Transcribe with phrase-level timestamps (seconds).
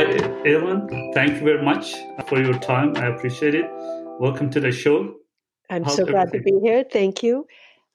[0.00, 0.06] Hi.
[1.12, 1.94] Thank you very much
[2.26, 2.96] for your time.
[2.96, 3.66] I appreciate it.
[4.18, 5.16] Welcome to the show.
[5.68, 6.54] I'm How's so glad everything?
[6.54, 6.84] to be here.
[6.90, 7.46] Thank you.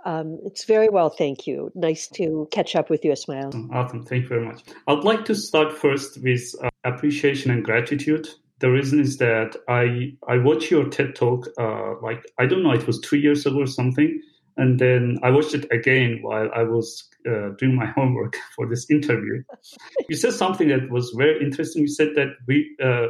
[0.05, 1.71] Um, it's very well, thank you.
[1.73, 3.49] Nice to catch up with you, Ismail.
[3.73, 4.03] Awesome.
[4.03, 4.61] Thank you very much.
[4.87, 8.27] I'd like to start first with uh, appreciation and gratitude.
[8.59, 12.71] The reason is that I I watched your TED talk uh, like I don't know
[12.71, 14.21] it was two years ago or something,
[14.57, 18.89] and then I watched it again while I was uh, doing my homework for this
[18.89, 19.43] interview.
[20.09, 21.81] you said something that was very interesting.
[21.83, 23.07] You said that we uh,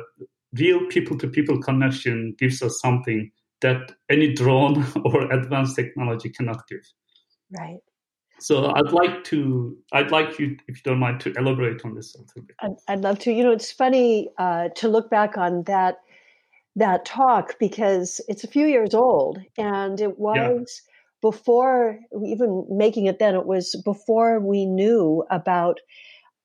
[0.53, 6.67] real people to people connection gives us something that any drone or advanced technology cannot
[6.67, 6.81] give.
[7.57, 7.79] Right.
[8.39, 12.15] So I'd like to, I'd like you, if you don't mind, to elaborate on this
[12.15, 12.55] a little bit.
[12.59, 13.31] I'd, I'd love to.
[13.31, 15.99] You know, it's funny uh, to look back on that
[16.75, 20.91] that talk because it's a few years old, and it was yeah.
[21.25, 23.17] Before even making it.
[23.17, 25.79] Then it was before we knew about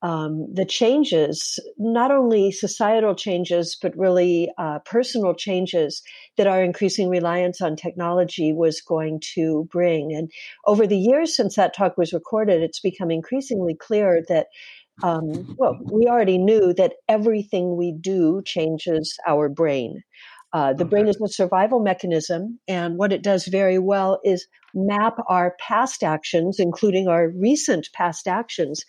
[0.01, 6.03] um, the changes, not only societal changes, but really uh, personal changes
[6.39, 10.15] that our increasing reliance on technology was going to bring.
[10.15, 10.33] And
[10.65, 14.47] over the years since that talk was recorded, it's become increasingly clear that.
[15.03, 20.03] Um, well, we already knew that everything we do changes our brain.
[20.53, 25.17] Uh, the brain is a survival mechanism, and what it does very well is map
[25.29, 28.85] our past actions, including our recent past actions,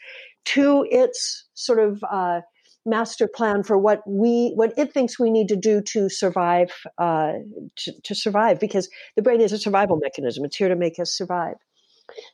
[0.45, 2.41] to its sort of uh,
[2.85, 7.33] master plan for what we what it thinks we need to do to survive uh,
[7.75, 10.43] to, to, survive because the brain is a survival mechanism.
[10.45, 11.55] It's here to make us survive.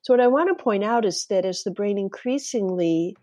[0.04, 3.16] So what i want to point out is that as the brain increasingly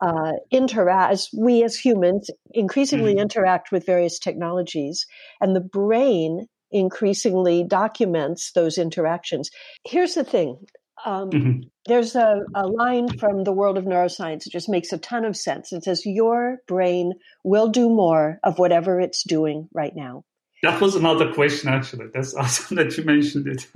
[0.00, 3.22] uh, interact as we as humans increasingly mm-hmm.
[3.22, 5.06] interact with various technologies
[5.40, 9.50] and the brain increasingly documents those interactions
[9.84, 10.58] here's the thing
[11.04, 11.60] um, mm-hmm.
[11.86, 14.46] There's a, a line from the world of neuroscience.
[14.46, 15.72] It just makes a ton of sense.
[15.72, 20.24] It says, Your brain will do more of whatever it's doing right now.
[20.62, 22.06] That was another question, actually.
[22.12, 23.66] That's awesome that you mentioned it.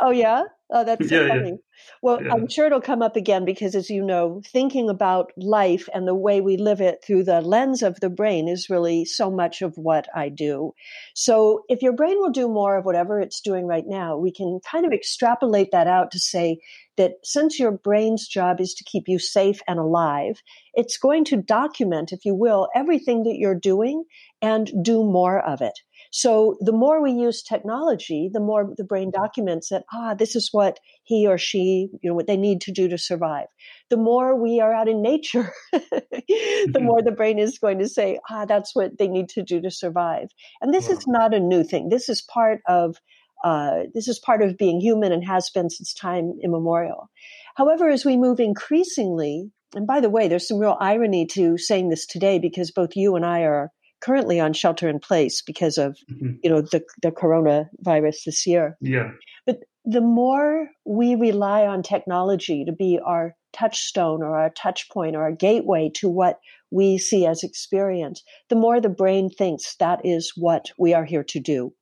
[0.00, 0.44] oh, yeah?
[0.72, 1.50] Oh, that's so yeah, funny.
[1.50, 1.56] Yeah.
[2.00, 2.32] Well, yeah.
[2.32, 6.14] I'm sure it'll come up again because, as you know, thinking about life and the
[6.14, 9.76] way we live it through the lens of the brain is really so much of
[9.76, 10.72] what I do.
[11.14, 14.60] So, if your brain will do more of whatever it's doing right now, we can
[14.70, 16.60] kind of extrapolate that out to say
[16.96, 20.40] that since your brain's job is to keep you safe and alive,
[20.74, 24.04] it's going to document, if you will, everything that you're doing
[24.40, 25.78] and do more of it.
[26.10, 30.48] So the more we use technology, the more the brain documents that, ah, this is
[30.52, 33.46] what he or she, you know, what they need to do to survive.
[33.90, 35.80] The more we are out in nature, the
[36.28, 36.84] mm-hmm.
[36.84, 39.70] more the brain is going to say, ah, that's what they need to do to
[39.70, 40.28] survive.
[40.60, 40.94] And this wow.
[40.94, 41.88] is not a new thing.
[41.88, 42.96] This is part of
[43.42, 47.08] uh, this is part of being human and has been since time immemorial.
[47.54, 51.88] However, as we move increasingly, and by the way, there's some real irony to saying
[51.88, 53.70] this today because both you and I are
[54.00, 56.32] currently on shelter in place because of mm-hmm.
[56.42, 58.76] you know the the coronavirus this year.
[58.80, 59.10] Yeah.
[59.46, 65.16] But the more we rely on technology to be our touchstone or our touch point
[65.16, 66.38] or our gateway to what
[66.70, 71.24] we see as experience, the more the brain thinks that is what we are here
[71.24, 71.72] to do.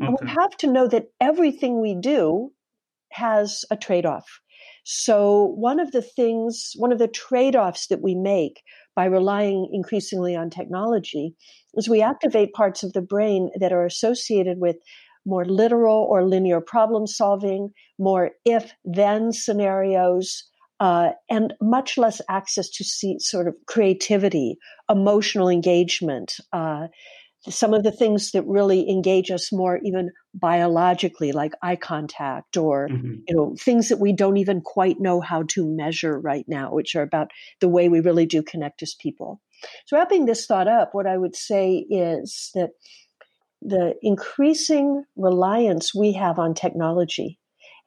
[0.00, 0.06] Okay.
[0.06, 2.52] And we have to know that everything we do
[3.10, 4.40] has a trade off.
[4.84, 8.62] So, one of the things, one of the trade offs that we make
[8.98, 11.32] by relying increasingly on technology
[11.74, 14.74] is we activate parts of the brain that are associated with
[15.24, 17.70] more literal or linear problem solving,
[18.00, 20.42] more if then scenarios,
[20.80, 24.56] uh, and much less access to see sort of creativity,
[24.90, 26.88] emotional engagement, uh,
[27.42, 32.88] some of the things that really engage us more even biologically like eye contact or
[32.88, 33.14] mm-hmm.
[33.26, 36.96] you know things that we don't even quite know how to measure right now which
[36.96, 39.40] are about the way we really do connect as people
[39.86, 42.70] so wrapping this thought up what i would say is that
[43.62, 47.38] the increasing reliance we have on technology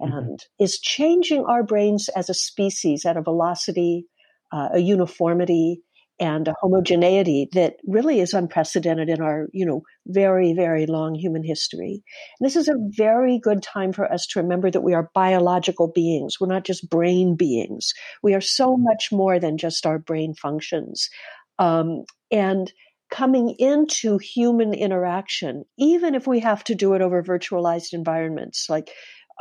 [0.01, 0.17] mm-hmm.
[0.17, 4.05] and is changing our brains as a species at a velocity
[4.53, 5.81] uh, a uniformity
[6.21, 11.43] and a homogeneity that really is unprecedented in our, you know, very, very long human
[11.43, 12.03] history.
[12.39, 15.87] And this is a very good time for us to remember that we are biological
[15.87, 16.35] beings.
[16.39, 17.91] We're not just brain beings.
[18.21, 21.09] We are so much more than just our brain functions.
[21.57, 22.71] Um, and
[23.09, 28.91] coming into human interaction, even if we have to do it over virtualized environments, like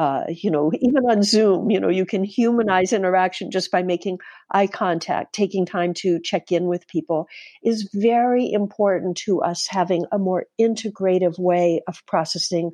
[0.00, 4.17] uh, you know, even on Zoom, you know, you can humanize interaction just by making
[4.50, 7.26] eye contact, taking time to check in with people
[7.62, 12.70] is very important to us having a more integrative way of processing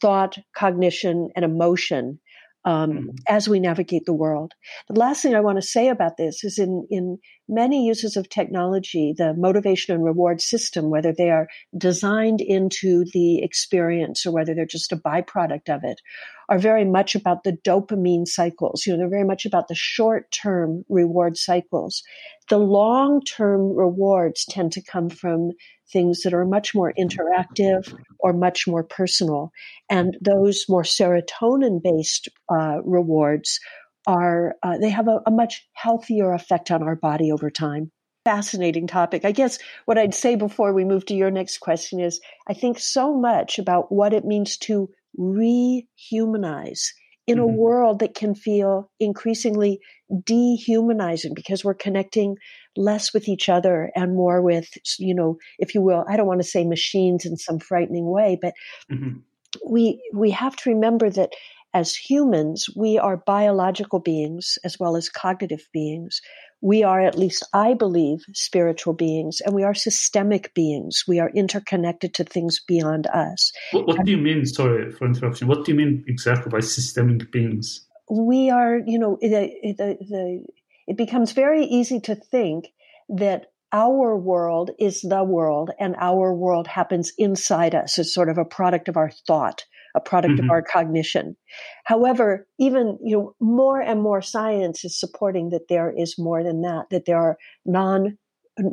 [0.00, 2.20] thought, cognition, and emotion
[2.64, 3.08] um, mm-hmm.
[3.26, 4.52] as we navigate the world.
[4.88, 8.28] The last thing I want to say about this is in, in many uses of
[8.28, 14.54] technology, the motivation and reward system, whether they are designed into the experience or whether
[14.54, 16.00] they're just a byproduct of it,
[16.48, 18.86] are very much about the dopamine cycles.
[18.86, 22.02] You know, they're very much about the short term reward cycles.
[22.48, 25.52] The long term rewards tend to come from
[25.92, 29.52] things that are much more interactive or much more personal.
[29.88, 33.60] And those more serotonin based uh, rewards
[34.08, 37.92] are, uh, they have a, a much healthier effect on our body over time
[38.24, 39.24] fascinating topic.
[39.24, 42.78] I guess what I'd say before we move to your next question is I think
[42.78, 46.88] so much about what it means to rehumanize
[47.26, 47.56] in a mm-hmm.
[47.56, 49.80] world that can feel increasingly
[50.24, 52.36] dehumanizing because we're connecting
[52.76, 54.68] less with each other and more with,
[54.98, 58.38] you know, if you will, I don't want to say machines in some frightening way,
[58.40, 58.52] but
[58.92, 59.18] mm-hmm.
[59.66, 61.30] we we have to remember that
[61.74, 66.20] as humans, we are biological beings as well as cognitive beings
[66.60, 71.04] we are, at least I believe, spiritual beings and we are systemic beings.
[71.06, 73.52] We are interconnected to things beyond us.
[73.72, 74.44] What, what do you mean?
[74.44, 75.46] Sorry for interruption.
[75.46, 77.86] What do you mean exactly by systemic beings?
[78.10, 79.28] We are, you know, the,
[79.62, 80.44] the, the,
[80.88, 82.68] it becomes very easy to think
[83.08, 88.38] that our world is the world and our world happens inside us as sort of
[88.38, 89.64] a product of our thought
[89.98, 90.44] a product mm-hmm.
[90.44, 91.36] of our cognition.
[91.84, 96.62] However, even you know more and more science is supporting that there is more than
[96.62, 96.84] that.
[96.90, 97.36] That there are
[97.66, 98.16] non,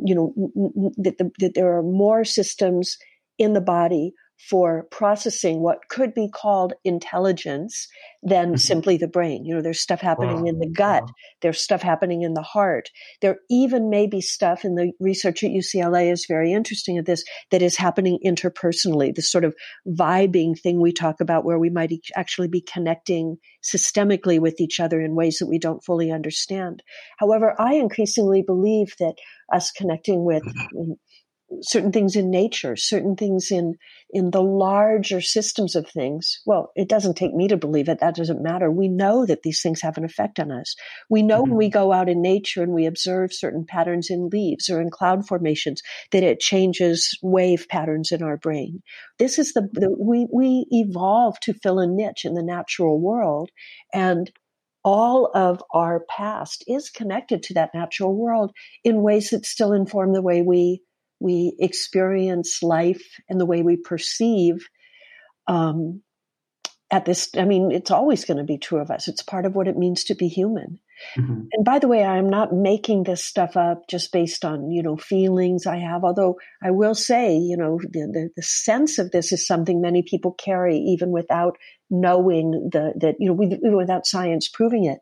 [0.04, 0.32] you know,
[0.96, 2.96] that, the, that there are more systems
[3.38, 7.88] in the body for processing what could be called intelligence
[8.22, 8.56] than mm-hmm.
[8.56, 9.44] simply the brain.
[9.44, 10.46] You know, there's stuff happening wow.
[10.46, 11.04] in the gut.
[11.04, 11.14] Wow.
[11.42, 12.90] There's stuff happening in the heart.
[13.22, 17.24] There even may be stuff in the research at UCLA is very interesting at this
[17.50, 19.14] that is happening interpersonally.
[19.14, 19.54] This sort of
[19.86, 25.00] vibing thing we talk about where we might actually be connecting systemically with each other
[25.00, 26.82] in ways that we don't fully understand.
[27.18, 29.14] However, I increasingly believe that
[29.52, 30.92] us connecting with mm-hmm
[31.62, 33.74] certain things in nature, certain things in
[34.10, 36.40] in the larger systems of things.
[36.46, 38.00] Well, it doesn't take me to believe it.
[38.00, 38.70] That doesn't matter.
[38.70, 40.76] We know that these things have an effect on us.
[41.10, 41.50] We know mm-hmm.
[41.50, 44.90] when we go out in nature and we observe certain patterns in leaves or in
[44.90, 45.82] cloud formations
[46.12, 48.82] that it changes wave patterns in our brain.
[49.18, 53.50] This is the, the we we evolve to fill a niche in the natural world
[53.92, 54.30] and
[54.84, 58.52] all of our past is connected to that natural world
[58.84, 60.80] in ways that still inform the way we
[61.20, 64.68] we experience life and the way we perceive
[65.46, 66.02] um,
[66.90, 69.08] at this i mean it's always going to be true of us.
[69.08, 70.78] It's part of what it means to be human.
[71.18, 71.42] Mm-hmm.
[71.52, 74.96] and by the way i'm not making this stuff up just based on you know
[74.96, 79.30] feelings i have although i will say you know the, the, the sense of this
[79.30, 81.58] is something many people carry even without
[81.90, 85.00] knowing the that you know even without science proving it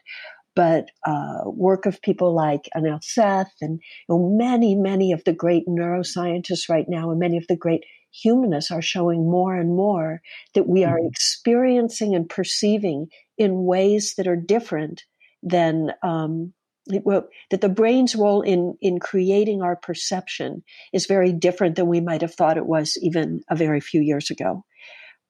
[0.54, 5.32] but uh, work of people like Anil Seth and you know, many, many of the
[5.32, 10.22] great neuroscientists right now and many of the great humanists are showing more and more
[10.54, 11.08] that we are mm-hmm.
[11.08, 15.02] experiencing and perceiving in ways that are different
[15.42, 16.52] than um,
[17.02, 20.62] well, that the brain's role in in creating our perception
[20.92, 24.30] is very different than we might have thought it was even a very few years
[24.30, 24.64] ago.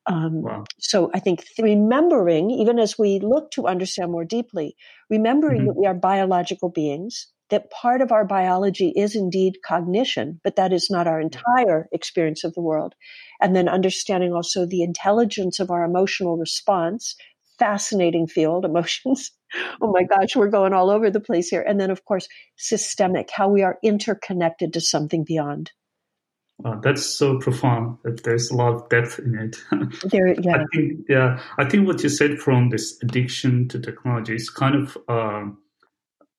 [0.07, 0.65] Um, wow.
[0.79, 4.77] So I think remembering, even as we look to understand more deeply,
[5.09, 5.69] remembering mm-hmm.
[5.69, 10.73] that we are biological beings, that part of our biology is indeed cognition, but that
[10.73, 12.95] is not our entire experience of the world.
[13.41, 17.15] And then understanding also the intelligence of our emotional response,
[17.59, 19.31] fascinating field, emotions.
[19.81, 21.63] oh my gosh, we're going all over the place here.
[21.63, 25.71] And then, of course, systemic, how we are interconnected to something beyond.
[26.65, 29.57] Uh, that's so profound that there's a lot of depth in it.
[30.11, 30.57] there, yeah.
[30.57, 34.75] I think, yeah, I think what you said from this addiction to technology is kind
[34.75, 35.45] of uh,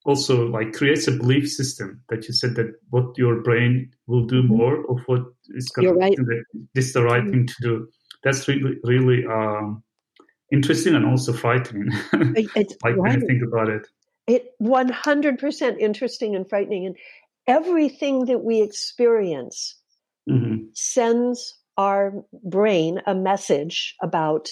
[0.04, 4.42] also like creates a belief system that you said that what your brain will do
[4.42, 4.56] mm-hmm.
[4.56, 6.18] more of what is going You're right.
[6.74, 7.32] this is the right mm-hmm.
[7.32, 7.88] thing to do.
[8.24, 9.84] That's really, really um,
[10.52, 11.92] interesting and also frightening.
[12.14, 12.98] It's like right.
[12.98, 13.88] when you think about it.
[14.26, 16.88] It 100% interesting and frightening.
[16.88, 16.96] And
[17.48, 19.76] everything that we experience
[20.30, 20.66] mm-hmm.
[20.74, 22.14] sends our
[22.44, 24.50] brain a message about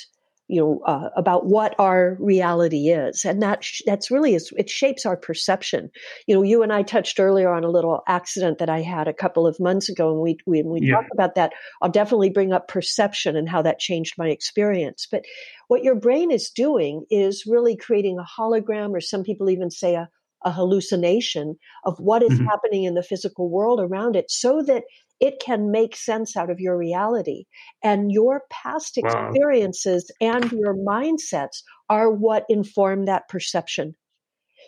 [0.50, 4.70] you know uh, about what our reality is and that sh- that's really is, it
[4.70, 5.90] shapes our perception
[6.28, 9.14] you know you and i touched earlier on a little accident that i had a
[9.14, 10.96] couple of months ago and we when we yeah.
[10.96, 15.24] talk about that i'll definitely bring up perception and how that changed my experience but
[15.70, 19.96] what your brain is doing is really creating a hologram or some people even say
[19.96, 20.10] a
[20.46, 22.46] a hallucination of what is Mhm.
[22.46, 24.84] happening in the physical world around it so that
[25.20, 27.46] it can make sense out of your reality.
[27.84, 29.32] And your past Wow.
[29.32, 33.96] experiences and your mindsets are what inform that perception.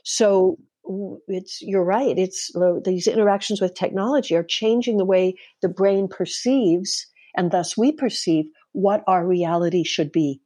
[0.03, 0.57] So
[1.27, 2.17] it's you're right.
[2.17, 2.51] It's
[2.83, 8.45] these interactions with technology are changing the way the brain perceives, and thus we perceive
[8.73, 10.41] what our reality should be.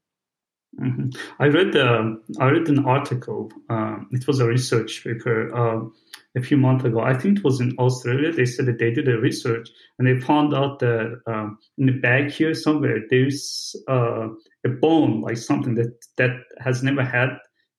[0.80, 1.18] Mhm.
[1.40, 3.52] I read um I read an article.
[3.70, 5.94] Um, it was a research paper um,
[6.38, 7.00] a few months ago.
[7.00, 8.32] I think it was in Australia.
[8.32, 11.94] They said that they did a research and they found out that um, in the
[11.94, 14.28] back here somewhere there's uh,
[14.66, 17.30] a bone, like something that that has never had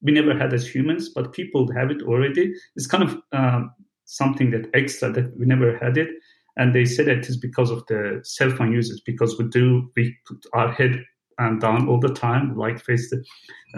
[0.03, 2.55] we never had as humans, but people have it already.
[2.75, 3.71] It's kind of um,
[4.05, 6.09] something that extra that we never had it.
[6.57, 9.91] And they said that it is because of the cell phone users because we do
[9.97, 11.03] we put our head
[11.39, 13.23] um, down all the time, like face the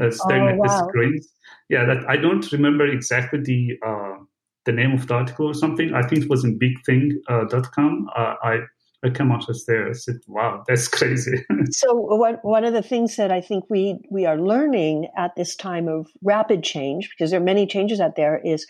[0.03, 0.89] uh, staring Oh, at the wow.
[0.89, 1.29] screens.
[1.69, 4.25] Yeah, that I don't remember exactly the uh,
[4.65, 5.95] the name of the article or something.
[5.95, 8.11] I think it was in bigthink.com.
[8.17, 8.61] Uh, I
[9.05, 9.89] I came across there.
[9.89, 13.99] I said, "Wow, that's crazy." So one one of the things that I think we
[14.11, 18.17] we are learning at this time of rapid change, because there are many changes out
[18.17, 18.67] there, is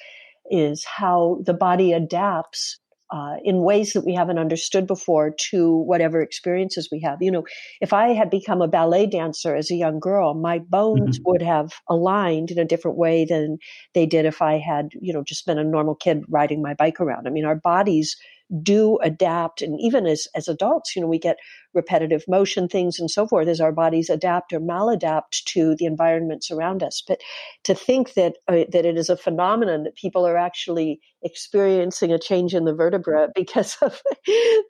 [0.50, 2.78] is how the body adapts
[3.12, 7.18] uh, in ways that we haven't understood before to whatever experiences we have.
[7.20, 7.44] You know,
[7.80, 11.26] if I had become a ballet dancer as a young girl, my bones Mhm.
[11.26, 13.58] would have aligned in a different way than
[13.94, 17.00] they did if I had, you know, just been a normal kid riding my bike
[17.00, 17.26] around.
[17.26, 18.16] I mean, our bodies
[18.62, 21.36] do adapt and even as as adults you know we get
[21.74, 26.50] repetitive motion things and so forth as our bodies adapt or maladapt to the environments
[26.50, 27.02] around us.
[27.06, 27.20] But
[27.64, 32.18] to think that uh, that it is a phenomenon that people are actually experiencing a
[32.18, 34.02] change in the vertebra because of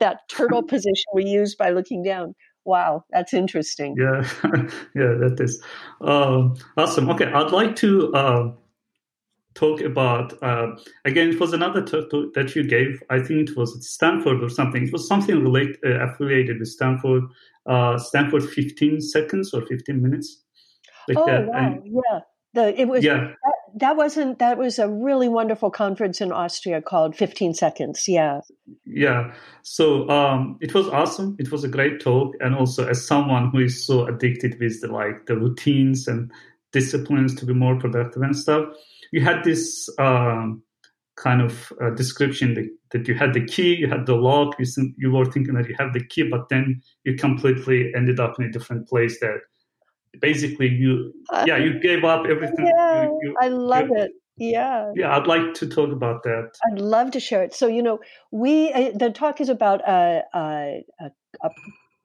[0.00, 2.34] that turtle position we use by looking down.
[2.64, 3.96] Wow that's interesting.
[3.98, 4.22] Yeah,
[4.94, 5.60] yeah, that is.
[6.00, 7.10] Um, awesome.
[7.10, 8.52] Okay, I'd like to uh,
[9.54, 10.68] talk about uh,
[11.04, 11.30] again.
[11.30, 13.02] It was another talk to, that you gave.
[13.10, 14.86] I think it was at Stanford or something.
[14.86, 17.24] It was something related uh, affiliated with Stanford.
[17.66, 20.42] Uh, Stanford, fifteen seconds or fifteen minutes.
[21.08, 21.46] Like oh that.
[21.46, 22.20] wow And- yeah
[22.54, 26.82] the it was yeah, that, that wasn't that was a really wonderful conference in austria
[26.82, 28.40] called 15 seconds yeah
[28.84, 29.32] yeah.
[29.62, 31.36] So um, it was awesome.
[31.38, 34.88] It was a great talk, and also as someone who is so addicted with the
[34.88, 36.30] like the routines and
[36.72, 38.68] disciplines to be more productive and stuff,
[39.12, 40.62] you had this um,
[41.16, 44.66] kind of uh, description that, that you had the key, you had the lock, you,
[44.96, 48.46] you were thinking that you have the key, but then you completely ended up in
[48.46, 49.20] a different place.
[49.20, 49.38] That
[50.20, 51.12] basically you,
[51.46, 52.66] yeah, you gave up everything.
[52.66, 56.50] yeah You- you- i love you- it yeah Yeah, I'd like to talk about that.
[56.66, 57.52] I'd love to share it.
[57.54, 58.00] So, you know,
[58.30, 61.10] we, uh, the talk is about a, a, a,
[61.42, 61.50] a,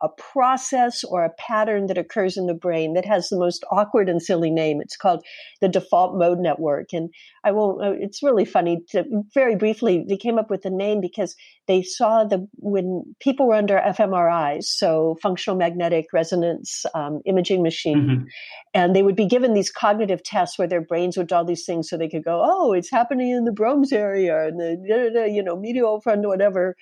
[0.02, 4.10] a process or a pattern that occurs in the brain that has the most awkward
[4.10, 4.80] and silly name.
[4.82, 5.26] It's called
[5.60, 6.94] the default mode network.
[6.94, 7.10] And
[7.44, 11.02] I won't, uh, it's really funny to very briefly, they came up with the name
[11.02, 11.36] because
[11.68, 17.98] they saw the, when people were under fMRIs, so functional magnetic resonance um, imaging machine,
[17.98, 18.26] Mhm.
[18.74, 21.66] and they would be given these cognitive tests where their brains would do all these
[21.66, 25.44] things so they could go, oh, it's happening in the Broca's area and the you
[25.44, 26.76] know medial front or whatever.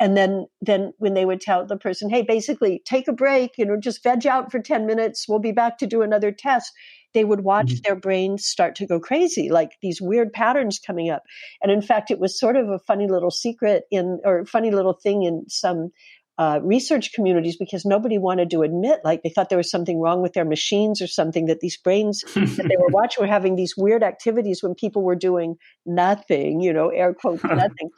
[0.00, 3.64] And then then when they would tell the person, hey, basically take a break, you
[3.64, 6.72] know, just veg out for ten minutes, we'll be back to do another test.
[7.12, 7.82] They would watch Mhm.
[7.84, 11.22] their brains start to go crazy, like these weird patterns coming up.
[11.62, 14.94] And in fact, it was sort of a funny little secret in or funny little
[14.94, 15.90] thing in some
[16.36, 20.20] uh, research communities because nobody wanted to admit like they thought there was something wrong
[20.20, 23.76] with their machines or something that these brains that they were watching were having these
[23.76, 25.54] weird activities when people were doing
[25.86, 27.88] nothing you know air quotes nothing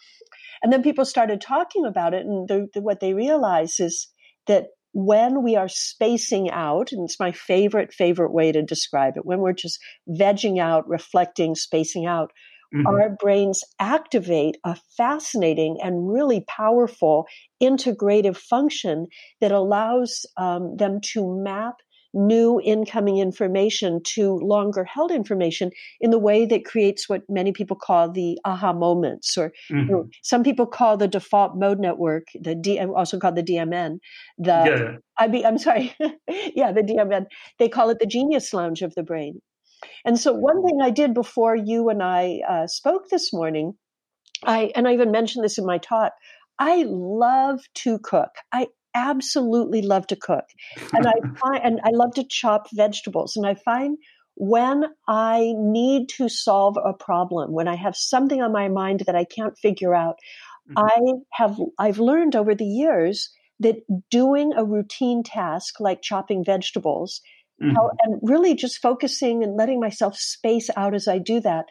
[0.67, 4.09] and then people started talking about it and the, the, what they realized is
[4.49, 9.25] that when we are spacing out and it's my favorite favorite way to describe it
[9.25, 12.33] when we're just vegging out reflecting spacing out
[12.75, 12.85] Mhm.
[12.89, 17.27] our brains activate a fascinating and really powerful
[17.63, 19.07] integrative function
[19.41, 21.77] that allows um, them to map
[22.17, 25.71] new incoming information to longer held information
[26.01, 29.53] in the way that creates what many people call the aha moments or
[29.87, 30.11] you know, Mhm.
[30.23, 33.99] some people call the default mode network the D, also called the dmn
[34.39, 34.97] the yeah.
[35.19, 35.95] I mean, I'm sorry.
[36.55, 37.27] yeah, the DMN.
[37.59, 39.41] They call it the genius lounge of the brain.
[40.05, 43.75] And so, one thing I did before you and I uh, spoke this morning,
[44.45, 46.13] I and I even mentioned this in my talk.
[46.59, 48.31] I love to cook.
[48.53, 50.47] I absolutely love to cook,
[50.95, 51.13] and I
[51.43, 53.37] find and I love to chop vegetables.
[53.37, 53.99] And I find
[54.37, 59.17] when I need to solve a problem, when I have something on my mind that
[59.17, 60.17] I can't figure out,
[60.67, 60.89] Mhm.
[60.89, 60.99] I
[61.33, 63.77] have I've learned over the years that
[64.11, 67.21] doing a routine task like chopping vegetables
[67.59, 67.77] Mhm.
[67.77, 71.67] how, and really just focusing and letting myself space out as I do that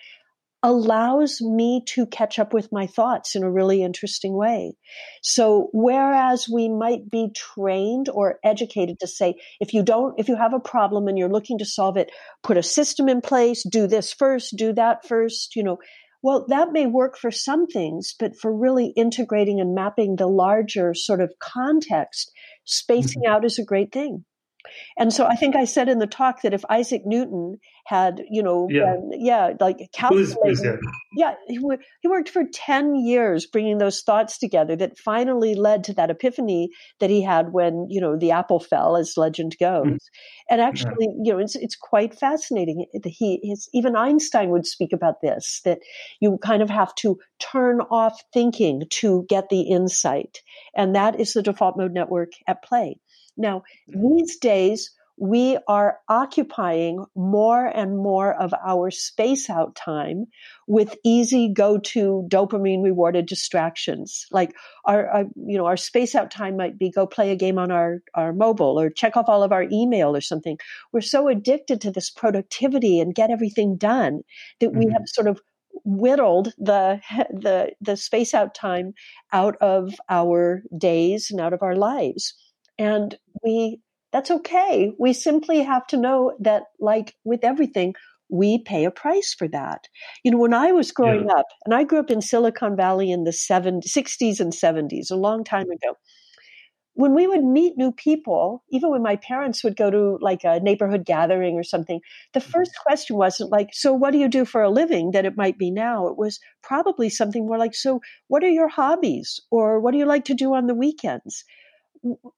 [0.66, 4.74] allows me to catch up with my thoughts in a really interesting way.
[5.22, 10.36] So whereas we might be trained or educated to say, if you don't, if you
[10.36, 13.86] have a problem and you're looking to solve it, put a system in place, do
[13.86, 15.78] this first, do that first, you know,
[16.24, 20.96] well, that may work for some things, but for really integrating and mapping the larger
[20.96, 22.32] sort of context,
[22.64, 23.32] spacing mm-hmm.
[23.32, 24.26] out is a great thing.
[24.98, 28.42] And so I think I said in the talk that if Isaac Newton had, you
[28.42, 30.80] know, yeah, been, yeah like calculating,
[31.16, 31.60] yeah, he,
[32.02, 36.70] he worked for 10 years bringing those thoughts together that finally led to that epiphany
[37.00, 39.86] that he had when, you know, the apple fell, as legend goes.
[39.86, 39.98] Mm.
[40.50, 41.22] And actually, yeah.
[41.24, 42.86] you know, it's, it's quite fascinating.
[43.04, 45.80] He, his, even Einstein would speak about this, that
[46.20, 50.40] you kind of have to turn off thinking to get the insight.
[50.76, 52.98] And that is the default mode network at play.
[53.38, 60.26] Now, these days, we are occupying more and more of our space out time
[60.68, 64.26] with easy go to dopamine rewarded distractions.
[64.32, 67.58] Like our, our, you know, our space out time might be go play a game
[67.58, 70.58] on our, our mobile or check off all of our email or something.
[70.92, 74.22] We're so addicted to this productivity and get everything done
[74.60, 74.94] that we mm-hmm.
[74.94, 75.40] have sort of
[75.84, 77.02] whittled the
[77.32, 78.94] the the space out time
[79.34, 82.34] out of our days and out of our lives
[82.78, 84.94] and we, that's okay.
[85.00, 87.96] We simply have to know that, like with everything,
[88.30, 89.88] we pay a price for that.
[90.24, 91.36] You know, when I was growing yeah.
[91.36, 95.16] up, and I grew up in Silicon Valley in the 70s, 60s and 70s, a
[95.16, 95.96] long time ago,
[96.96, 100.62] when we would meet new people, even when my parents would go to like a
[100.62, 102.00] neighborhood gathering or something,
[102.34, 102.50] the mm-hmm.
[102.50, 105.12] first question wasn't like, So what do you do for a living?
[105.12, 106.08] that it might be now.
[106.08, 109.42] It was probably something more like, So what are your hobbies?
[109.52, 111.44] Or what do you like to do on the weekends?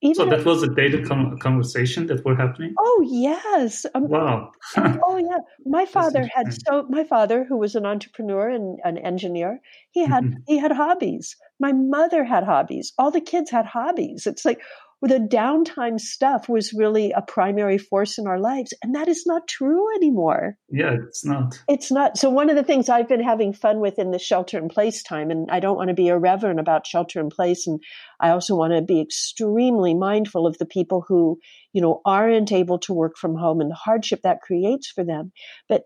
[0.01, 2.73] Even so that was a daily conversation that were happening?
[2.79, 3.85] Oh yes.
[3.93, 4.51] Um, wow.
[4.77, 5.39] oh yeah.
[5.65, 9.59] My father had so my father who was an entrepreneur and an engineer
[9.91, 10.39] he had mm-hmm.
[10.47, 11.35] he had hobbies.
[11.59, 12.93] My mother had hobbies.
[12.97, 14.27] All the kids had hobbies.
[14.27, 14.61] It's like
[15.01, 18.73] the downtime stuff was really a primary force in our lives.
[18.81, 20.57] And that is not true anymore.
[20.69, 21.61] Yeah, it's not.
[21.69, 22.17] It's not.
[22.17, 25.03] So, one of the things I've been having fun with in the shelter in place
[25.03, 27.67] time, and I don't want to be irreverent about shelter in place.
[27.67, 27.79] And
[28.19, 31.37] I also want to be extremely mindful of the people who,
[31.73, 35.31] you know, aren't able to work from home and the hardship that creates for them.
[35.69, 35.83] But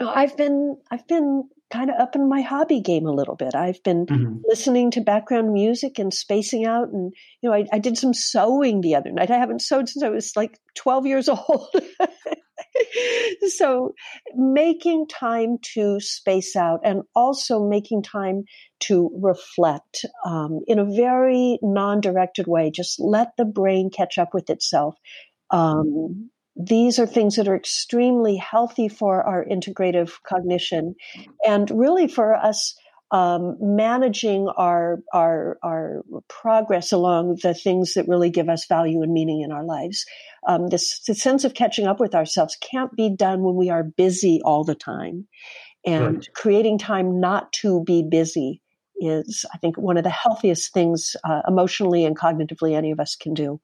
[0.00, 3.54] I've been, I've been kind of up in my hobby game a little bit.
[3.54, 4.36] I've been mm-hmm.
[4.46, 6.88] listening to background music and spacing out.
[6.92, 9.30] And, you know, I, I, did some sewing the other night.
[9.30, 11.68] I haven't sewed since I was like 12 years old.
[13.48, 13.94] so
[14.34, 18.44] making time to space out and also making time
[18.80, 22.70] to reflect um, in a very non-directed way.
[22.70, 24.94] Just let the brain catch up with itself.
[25.50, 30.94] Um, these are things that are extremely healthy for our integrative cognition
[31.46, 32.74] and really for us
[33.10, 39.12] um, managing our, our, our progress along the things that really give us value and
[39.12, 40.06] meaning in our lives.
[40.48, 43.84] Um, this, the sense of catching up with ourselves can't be done when we are
[43.84, 45.28] busy all the time.
[45.84, 46.28] And right.
[46.34, 48.62] creating time not to be busy
[48.96, 53.14] is, I think, one of the healthiest things uh, emotionally and cognitively any of us
[53.16, 53.60] can do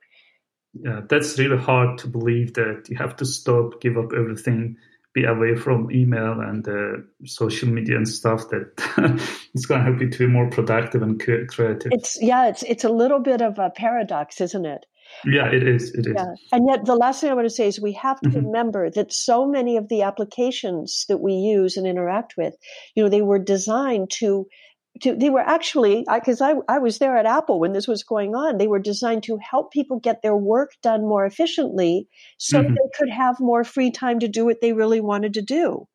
[0.74, 4.76] yeah, that's really hard to believe that you have to stop, give up everything,
[5.14, 8.48] be away from email and uh, social media and stuff.
[8.50, 8.72] That
[9.54, 11.92] it's going to help you to be more productive and creative.
[11.92, 14.86] It's yeah, it's it's a little bit of a paradox, isn't it?
[15.24, 15.94] Yeah, it is.
[15.94, 16.14] It is.
[16.14, 16.34] Yeah.
[16.52, 18.46] And yet, the last thing I want to say is we have to mm-hmm.
[18.46, 22.54] remember that so many of the applications that we use and interact with,
[22.94, 24.46] you know, they were designed to
[25.02, 28.02] to, they were actually because I, I, I was there at Apple when this was
[28.02, 28.58] going on.
[28.58, 32.08] They were designed to help people get their work done more efficiently,
[32.38, 32.74] so mm-hmm.
[32.74, 35.86] they could have more free time to do what they really wanted to do.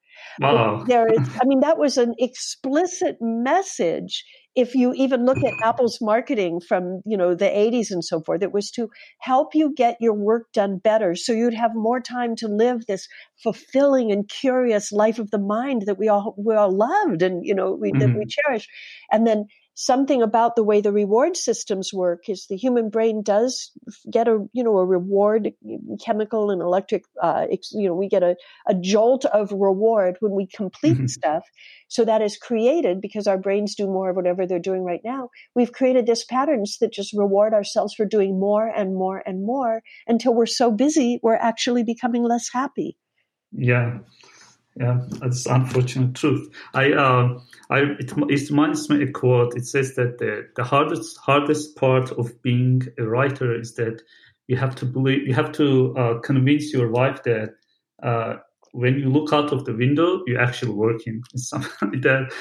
[0.88, 4.24] There is, I mean, that was an explicit message
[4.56, 8.44] if you even look at Apple's marketing from, you know, the 80s and so forth,
[8.44, 8.90] it was to
[9.20, 13.08] help you get your work done better so you'd have more time to live this
[13.42, 17.56] fulfilling and curious life of the mind that we all we all loved and you
[17.56, 18.00] know we, mm-hmm.
[18.00, 18.30] that we mm-hmm.
[18.30, 18.68] cherish.
[19.12, 23.72] And then something about the way the reward systems work is the human brain does
[24.12, 25.52] get a you know a reward
[26.04, 28.36] chemical and electric uh, you know we get a,
[28.68, 31.08] a jolt of reward when we complete mm-hmm.
[31.08, 31.44] stuff.
[31.88, 35.30] So that is created because our brains do more of whatever they're doing right now.
[35.56, 39.82] We've created this patterns that just reward ourselves for doing more and more and more
[40.08, 42.98] until we're so busy we're actually becoming less happy.
[43.52, 44.00] Yeah
[44.80, 49.56] yeah that's unfortunate truth i uh I, it, it reminds me a quote.
[49.56, 54.02] It says that the, the hardest hardest part of being a writer is that
[54.48, 57.56] you have to believe you have to uh, convince your wife that
[58.04, 58.36] uh,
[58.74, 61.24] when you look out of the window, you're actually working.
[61.36, 62.32] Something like that.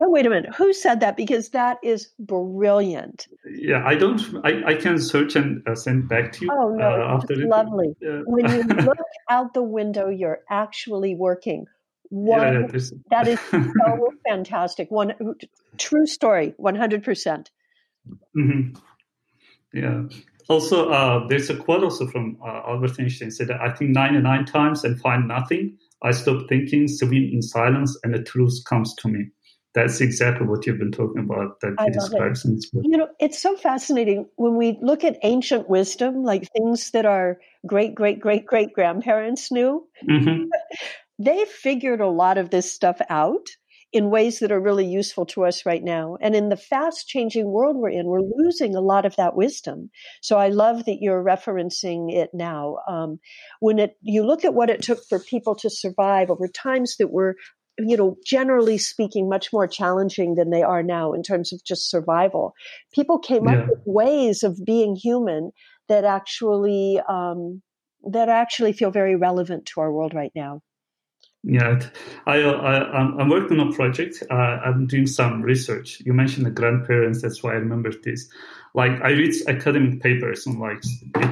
[0.00, 0.54] Oh, wait a minute.
[0.56, 1.16] Who said that?
[1.16, 3.28] Because that is brilliant.
[3.58, 4.20] Yeah, I don't.
[4.44, 6.50] I, I can search and uh, send back to you.
[6.52, 7.94] Oh no, uh, after lovely.
[8.06, 8.98] Uh, when you look
[9.30, 11.66] out the window, you're actually working.
[12.10, 14.90] One, yeah, that is so fantastic.
[14.90, 15.14] One
[15.78, 17.50] true story, one hundred percent.
[18.36, 18.76] Mm-hmm.
[19.72, 20.02] Yeah.
[20.48, 24.44] Also, uh, there's a quote also from uh, Albert Einstein said that I think 99
[24.44, 25.76] times and find nothing.
[26.02, 29.26] I stop thinking, swim in silence, and the truth comes to me.
[29.76, 32.48] That's exactly what you've been talking about that he describes it.
[32.48, 32.82] in this book.
[32.86, 37.38] You know, it's so fascinating when we look at ancient wisdom, like things that our
[37.66, 39.86] great, great, great, great grandparents knew.
[40.08, 40.44] Mm-hmm.
[41.18, 43.48] they figured a lot of this stuff out
[43.92, 46.16] in ways that are really useful to us right now.
[46.22, 49.90] And in the fast changing world we're in, we're losing a lot of that wisdom.
[50.22, 52.78] So I love that you're referencing it now.
[52.88, 53.20] Um,
[53.60, 57.12] when it, you look at what it took for people to survive over times that
[57.12, 57.36] were
[57.78, 61.90] you know, generally speaking, much more challenging than they are now in terms of just
[61.90, 62.54] survival.
[62.92, 63.58] People came yeah.
[63.58, 65.52] up with ways of being human
[65.88, 67.62] that actually um,
[68.10, 70.62] that actually feel very relevant to our world right now.
[71.48, 71.80] Yeah,
[72.26, 74.22] I, I I'm working on a project.
[74.28, 76.02] Uh, I'm doing some research.
[76.04, 77.22] You mentioned the grandparents.
[77.22, 78.28] That's why I remember this.
[78.74, 80.82] Like I read academic papers on like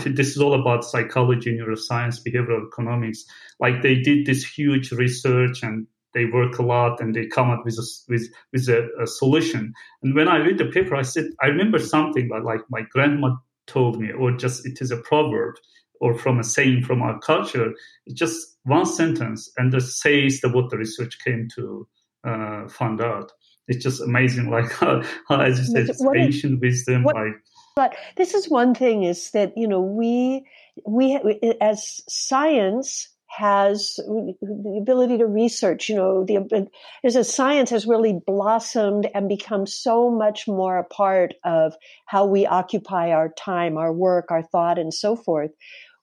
[0.06, 3.24] it, this is all about psychology, neuroscience, behavioral economics.
[3.58, 7.64] Like they did this huge research and they work a lot and they come up
[7.64, 9.72] with a, with with a, a solution.
[10.02, 13.36] And when I read the paper, I said I remember something that like my grandma
[13.66, 15.56] told me, or just it is a proverb
[16.00, 17.72] or from a saying from our culture.
[18.06, 21.86] It's just one sentence and it says that what the research came to
[22.24, 23.32] uh, find out.
[23.68, 27.04] It's just amazing, like how, how as you said, it's ancient wisdom.
[27.04, 27.34] What, like,
[27.76, 30.46] but this is one thing: is that you know we
[30.86, 31.18] we
[31.60, 36.68] as science has the ability to research, you know, the,
[37.02, 41.74] as a science has really blossomed and become so much more a part of
[42.06, 45.50] how we occupy our time, our work, our thought, and so forth.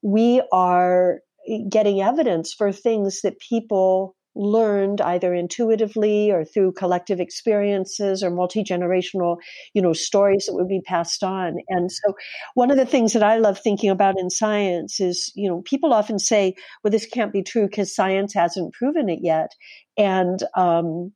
[0.01, 1.21] We are
[1.69, 9.37] getting evidence for things that people learned either intuitively or through collective experiences or multi-generational
[9.73, 11.57] you know stories that would be passed on.
[11.69, 12.13] And so
[12.53, 15.93] one of the things that i love thinking about in science is you know people
[15.93, 19.51] often say well this can't be true because science hasn't proven it yet.
[19.97, 21.13] And um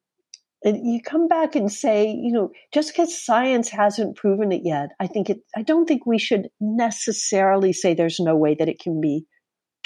[0.66, 5.06] you come back and say, you know, just because science hasn't proven it yet, I
[5.06, 9.00] think it, I don't think we should necessarily say there's no way that it can
[9.00, 9.26] be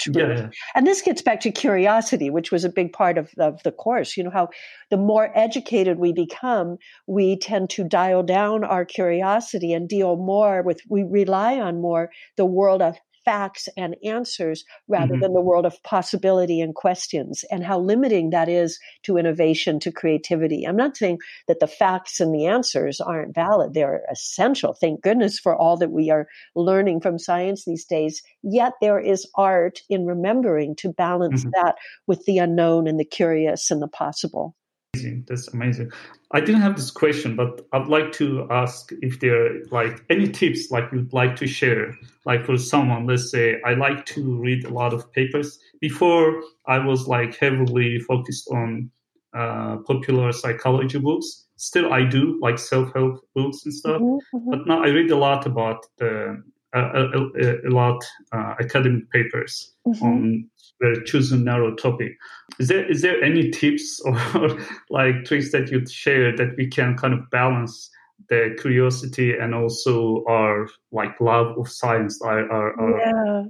[0.00, 0.14] true.
[0.16, 0.48] Yeah, yeah.
[0.74, 4.16] And this gets back to curiosity, which was a big part of, of the course.
[4.16, 4.48] You know, how
[4.90, 10.62] the more educated we become, we tend to dial down our curiosity and deal more
[10.62, 15.22] with, we rely on more the world of facts and answers rather mm-hmm.
[15.22, 19.92] than the world of possibility and questions and how limiting that is to innovation, to
[19.92, 20.64] creativity.
[20.64, 23.74] I'm not saying that the facts and the answers aren't valid.
[23.74, 24.74] They're essential.
[24.74, 28.22] Thank goodness for all that we are learning from science these days.
[28.42, 31.50] Yet there is art in remembering to balance mm-hmm.
[31.62, 34.54] that with the unknown and the curious and the possible
[34.94, 35.24] amazing.
[35.28, 35.90] That's amazing.
[36.32, 40.28] I didn't have this question, but I'd like to ask if there are like any
[40.28, 41.96] tips like you'd like to share.
[42.24, 45.58] Like for someone, let's say I like to read a lot of papers.
[45.80, 48.90] Before I was like heavily focused on
[49.32, 51.46] uh, popular psychology books.
[51.56, 54.00] Still, I do like self-help books and stuff.
[54.00, 54.50] Mm-hmm, mm-hmm.
[54.50, 59.72] But now I read a lot about the a, a, a lot uh, academic papers
[59.86, 60.04] mm-hmm.
[60.04, 62.16] on very chosen narrow topic.
[62.58, 64.00] Is there is there any tips
[64.34, 64.58] or
[64.90, 67.90] like tricks that you'd share that we can kind of balance
[68.28, 72.20] the curiosity and also our like love of science?
[72.22, 73.42] Our, our, our yeah.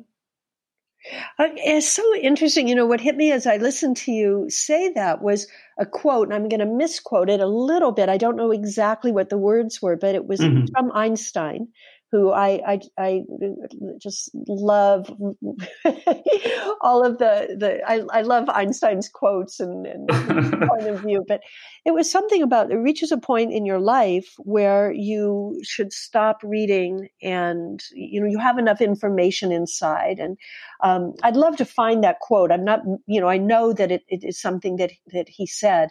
[1.38, 2.68] Uh, it's so interesting.
[2.68, 5.46] You know, what hit me as I listened to you say that was
[5.78, 8.10] a quote, and I'm going to misquote it a little bit.
[8.10, 10.66] I don't know exactly what the words were, but it was mm-hmm.
[10.74, 11.68] from Einstein
[12.10, 13.22] who I, I, I
[14.00, 15.08] just love
[16.80, 21.40] all of the, the I, I love Einstein's quotes and, and point of view, but
[21.84, 26.40] it was something about it reaches a point in your life where you should stop
[26.42, 30.18] reading and, you know, you have enough information inside.
[30.18, 30.36] And
[30.82, 32.50] um, I'd love to find that quote.
[32.50, 35.90] I'm not, you know, I know that it, it is something that, that he said,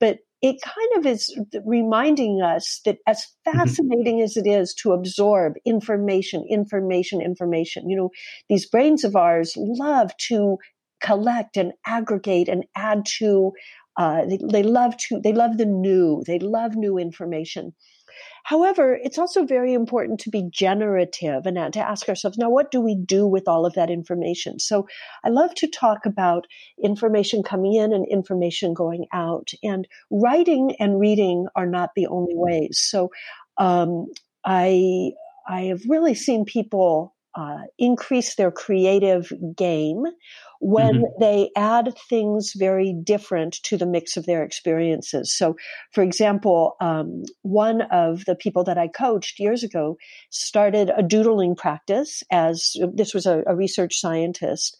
[0.00, 3.58] but it kind of is reminding us that as mm-hmm.
[3.58, 4.24] fascinating mm-hmm.
[4.24, 8.10] as it is to absorb information, information, information, you know,
[8.48, 10.58] these brains of ours love to
[11.02, 13.52] collect and aggregate and add to
[13.96, 16.22] Uh, they, they love to they love the new.
[16.26, 17.74] They love new information.
[18.44, 22.80] However, it's also very important to be generative and to ask ourselves, now, what do
[22.80, 24.58] we do with all of that information?
[24.58, 24.86] So
[25.24, 26.46] I love to talk about
[26.82, 29.50] information coming in and information going out.
[29.62, 32.78] And writing and reading are not the only ways.
[32.80, 33.10] So
[33.58, 34.06] um,
[34.44, 35.12] I,
[35.48, 40.04] I have really seen people uh, increase their creative game
[40.60, 41.20] when mm-hmm.
[41.20, 45.34] they add things very different to the mix of their experiences.
[45.34, 45.56] So,
[45.92, 49.96] for example, um, one of the people that I coached years ago
[50.30, 54.76] started a doodling practice as this was a, a research scientist.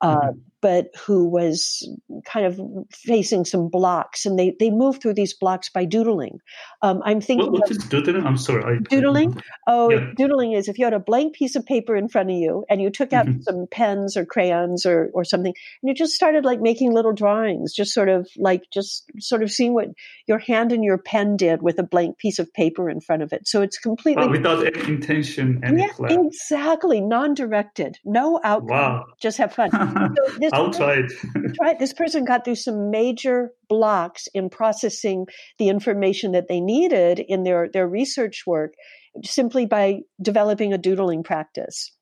[0.00, 1.88] Uh, mm-hmm but who was
[2.24, 6.40] kind of facing some blocks, and they they moved through these blocks by doodling.
[6.82, 7.50] Um, I'm thinking.
[7.52, 8.26] What, what is doodling?
[8.26, 8.64] I'm sorry.
[8.64, 9.40] I, doodling.
[9.66, 10.10] Oh, yeah.
[10.16, 12.80] doodling is if you had a blank piece of paper in front of you and
[12.80, 13.42] you took out mm-hmm.
[13.42, 17.72] some pens or crayons or or something, and you just started like making little drawings,
[17.72, 19.88] just sort of like just sort of seeing what
[20.26, 23.32] your hand and your pen did with a blank piece of paper in front of
[23.32, 23.48] it.
[23.48, 26.26] So it's completely without any intention, any yeah, plan.
[26.26, 28.68] exactly, non-directed, no outcome.
[28.68, 29.06] Wow.
[29.20, 29.70] Just have fun.
[30.16, 31.12] so this I'll try it.
[31.60, 31.78] right.
[31.78, 35.26] This person got through some major blocks in processing
[35.58, 38.74] the information that they needed in their, their research work
[39.24, 41.92] simply by developing a doodling practice.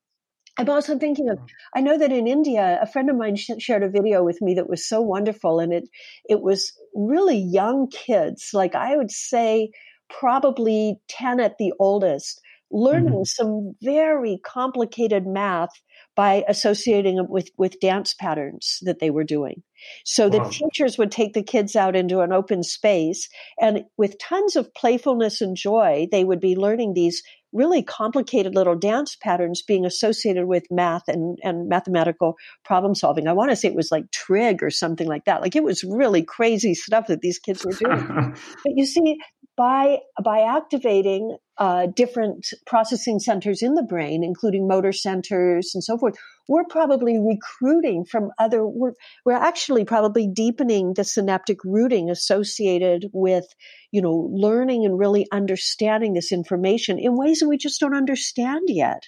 [0.58, 1.38] I'm also thinking of,
[1.74, 4.54] I know that in India, a friend of mine sh- shared a video with me
[4.54, 5.60] that was so wonderful.
[5.60, 5.84] And it,
[6.28, 9.70] it was really young kids, like I would say
[10.10, 12.40] probably 10 at the oldest,
[12.72, 13.24] learning mm-hmm.
[13.24, 15.70] some very complicated math
[16.18, 19.62] by associating it with, with dance patterns that they were doing.
[20.04, 20.30] So wow.
[20.30, 23.28] the teachers would take the kids out into an open space
[23.60, 28.74] and with tons of playfulness and joy, they would be learning these really complicated little
[28.74, 33.28] dance patterns being associated with math and, and mathematical problem solving.
[33.28, 35.40] I want to say it was like trig or something like that.
[35.40, 38.06] Like it was really crazy stuff that these kids were doing.
[38.64, 39.18] but you see,
[39.56, 45.98] by by activating uh, different processing centers in the brain, including motor centers and so
[45.98, 46.14] forth,
[46.48, 48.66] we're probably recruiting from other.
[48.66, 48.92] We're,
[49.24, 53.44] we're actually probably deepening the synaptic routing associated with,
[53.90, 58.62] you know, learning and really understanding this information in ways that we just don't understand
[58.68, 59.02] yet.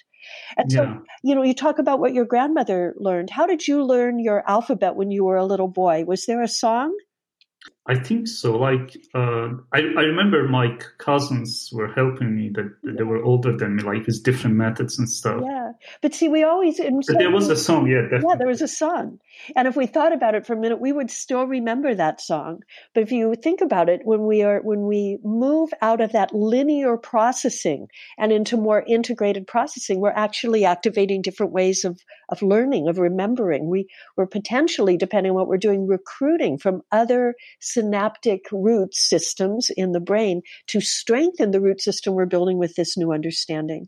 [0.57, 0.97] And so, yeah.
[1.23, 3.29] you know, you talk about what your grandmother learned.
[3.29, 6.03] How did you learn your alphabet when you were a little boy?
[6.05, 6.95] Was there a song?
[7.87, 8.57] I think so.
[8.57, 13.75] Like uh, I, I remember my cousins were helping me that, they were older than
[13.75, 15.41] me, like with different methods and stuff.
[15.43, 16.79] Yeah, but see, we always.
[16.79, 18.27] But there was a song, yeah, definitely.
[18.29, 19.19] Yeah, there was a song,
[19.55, 22.59] and if we thought about it for a minute, we would still remember that song.
[22.93, 26.35] But if you think about it, when we are when we move out of that
[26.35, 27.87] linear processing
[28.19, 33.69] and into more integrated processing, we're actually activating different ways of of learning, of remembering.
[33.69, 37.33] We we're potentially, depending on what we're doing, recruiting from other
[37.73, 42.97] synaptic root systems in the brain to strengthen the root system we're building with this
[42.97, 43.87] new understanding.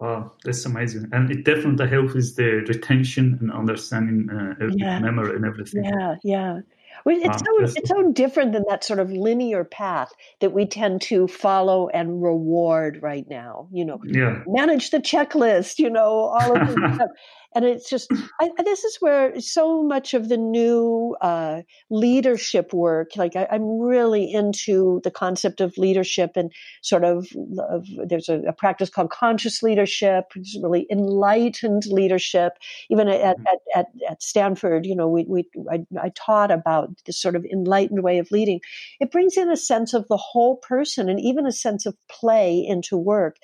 [0.00, 1.08] Wow, that's amazing.
[1.12, 5.00] And it definitely helps with the retention and understanding uh, yeah.
[5.00, 5.84] memory and everything.
[5.84, 6.60] Yeah, yeah.
[7.04, 10.66] Well, it's, wow, so, it's so different than that sort of linear path that we
[10.66, 13.68] tend to follow and reward right now.
[13.72, 14.42] You know, yeah.
[14.46, 17.10] manage the checklist, you know, all of this stuff
[17.54, 23.16] and it's just I, this is where so much of the new uh, leadership work
[23.16, 27.26] like I, am really into the concept of leadership and sort of,
[27.70, 32.54] of there's a, a, practice called conscious leadership it's really enlightened leadership.
[32.90, 33.44] Even at, mm-hmm.
[33.46, 37.44] at, at, at stanford you know we, we I, I taught about this sort of
[37.44, 38.60] enlightened way of leading.
[39.00, 42.64] It brings in a sense of the whole person and even a sense of play
[42.66, 43.36] into work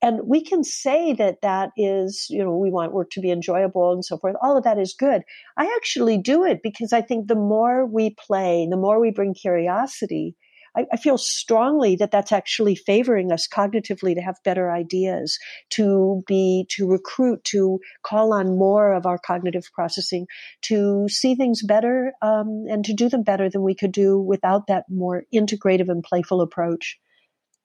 [0.00, 3.92] and we can say that that is, you know, we want work to be enjoyable
[3.92, 4.36] and so forth.
[4.40, 5.22] All of that is good.
[5.56, 9.34] I actually do it because I think the more we play, the more we bring
[9.34, 10.36] curiosity,
[10.76, 15.36] I, I feel strongly that that's actually favoring us cognitively to have better ideas,
[15.70, 20.26] to be, to recruit, to call on more of our cognitive processing,
[20.62, 24.68] to see things better, um, and to do them better than we could do without
[24.68, 26.98] that more integrative and playful approach.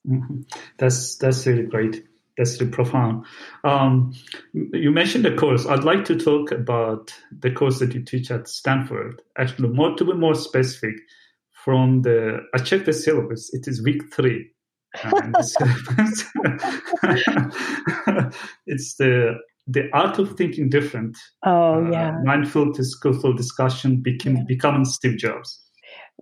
[0.07, 0.41] Mm-hmm.
[0.79, 2.03] That's that's really great
[2.37, 3.25] that's really profound.
[3.63, 4.13] Um,
[4.53, 5.65] you mentioned the course.
[5.65, 9.21] I'd like to talk about the course that you teach at Stanford.
[9.37, 10.95] Actually, more to be more specific,
[11.63, 13.53] from the I checked the syllabus.
[13.53, 14.49] It is week three.
[18.67, 21.17] it's the the art of thinking different.
[21.45, 24.43] Oh uh, yeah, mindful to skillful discussion, became, yeah.
[24.47, 25.59] becoming Steve Jobs.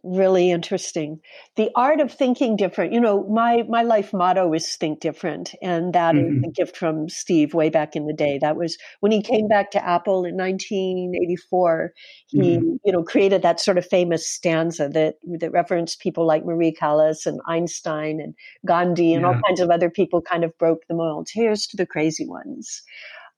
[0.03, 1.19] Really interesting.
[1.55, 2.93] The art of thinking different.
[2.93, 6.38] You know, my my life motto is think different, and that mm-hmm.
[6.38, 8.39] is a gift from Steve way back in the day.
[8.39, 11.93] That was when he came back to Apple in 1984.
[12.27, 12.75] He, mm-hmm.
[12.84, 17.25] you know, created that sort of famous stanza that that referenced people like Marie Callas
[17.25, 18.34] and Einstein and
[18.65, 19.27] Gandhi and yeah.
[19.27, 20.21] all kinds of other people.
[20.21, 21.27] Kind of broke the mold.
[21.31, 22.81] Here's to the crazy ones.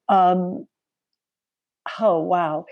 [0.10, 0.66] Um,
[2.00, 2.66] oh wow.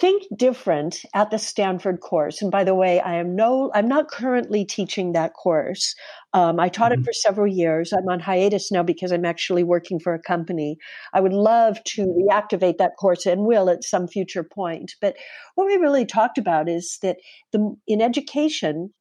[0.00, 2.40] Think different at the stanford course.
[2.42, 5.94] And by the way i am no i'm not currently teaching that course.
[6.32, 7.02] Um, i taught mm-hmm.
[7.02, 7.92] it for several years.
[7.92, 10.78] I'm on hiatus now because i'm actually working for a company.
[11.12, 14.94] I would love to reactivate that course and will at some future point.
[15.00, 15.16] But
[15.54, 17.18] what we really talked about is that
[17.52, 18.92] the in education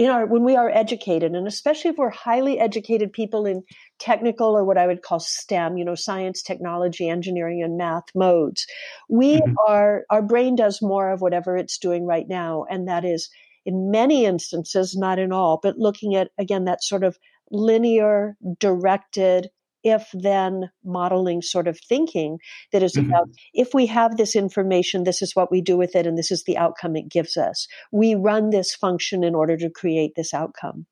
[0.00, 3.62] in our when we are educated and especially if we're highly educated people in
[3.98, 8.66] technical or what i would call stem you know science technology engineering and math modes
[9.10, 9.52] we mm-hmm.
[9.68, 13.28] are our brain does more of whatever it's doing right now and that is
[13.66, 17.18] in many instances not in all but looking at again that sort of
[17.50, 19.50] linear directed
[19.82, 22.38] if then modeling sort of thinking
[22.72, 23.10] that is mm-hmm.
[23.10, 26.30] about if we have this information, this is what we do with it, and this
[26.30, 27.66] is the outcome it gives us.
[27.92, 30.86] We run this function in order to create this outcome.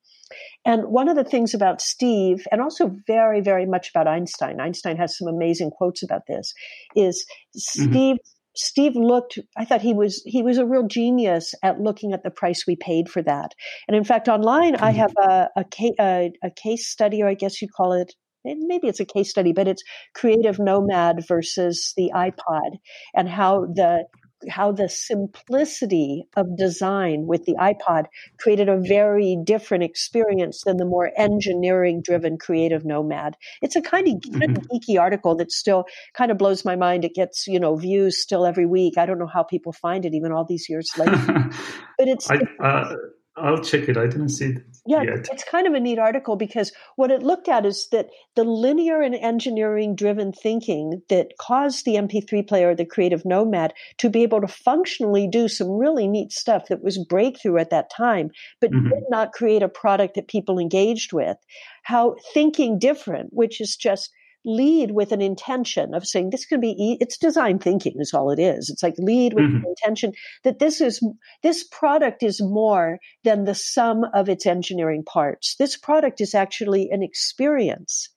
[0.65, 4.97] And one of the things about Steve, and also very, very much about Einstein, Einstein
[4.97, 6.53] has some amazing quotes about this,
[6.95, 7.25] is
[7.57, 7.91] mm-hmm.
[7.91, 8.17] Steve.
[8.57, 12.31] Steve looked, I thought he was, he was a real genius at looking at the
[12.31, 13.53] price we paid for that.
[13.87, 14.99] And in fact, online, I mm-hmm.
[14.99, 15.65] have a, a,
[16.01, 19.53] a, a case study, or I guess you call it maybe it's a case study,
[19.53, 19.83] but it's
[20.15, 22.79] creative nomad versus the iPod
[23.15, 24.05] and how the
[24.49, 28.05] how the simplicity of design with the iPod
[28.39, 33.35] created a very different experience than the more engineering driven creative nomad.
[33.63, 34.77] It's a kind of, kind of mm-hmm.
[34.77, 37.05] geeky article that still kind of blows my mind.
[37.05, 38.97] It gets, you know, views still every week.
[38.97, 41.17] I don't know how people find it even all these years later.
[41.99, 42.95] but it's, I, uh,
[43.41, 43.97] I'll check it.
[43.97, 44.63] I didn't see it.
[44.87, 45.29] Yeah, yet.
[45.31, 49.03] it's kind of a neat article because what it looked at is that the linear
[49.03, 54.41] and engineering driven thinking that caused the MP3 player, the creative nomad, to be able
[54.41, 58.89] to functionally do some really neat stuff that was breakthrough at that time, but mm-hmm.
[58.89, 61.37] did not create a product that people engaged with.
[61.83, 64.11] How thinking different, which is just
[64.49, 68.39] lead with an intention of saying this could be it's design thinking is all it
[68.39, 69.67] is it's like lead with mm-hmm.
[69.67, 71.01] intention that this is
[71.43, 76.89] this product is more than the sum of its engineering parts this product is actually
[76.91, 78.09] an experience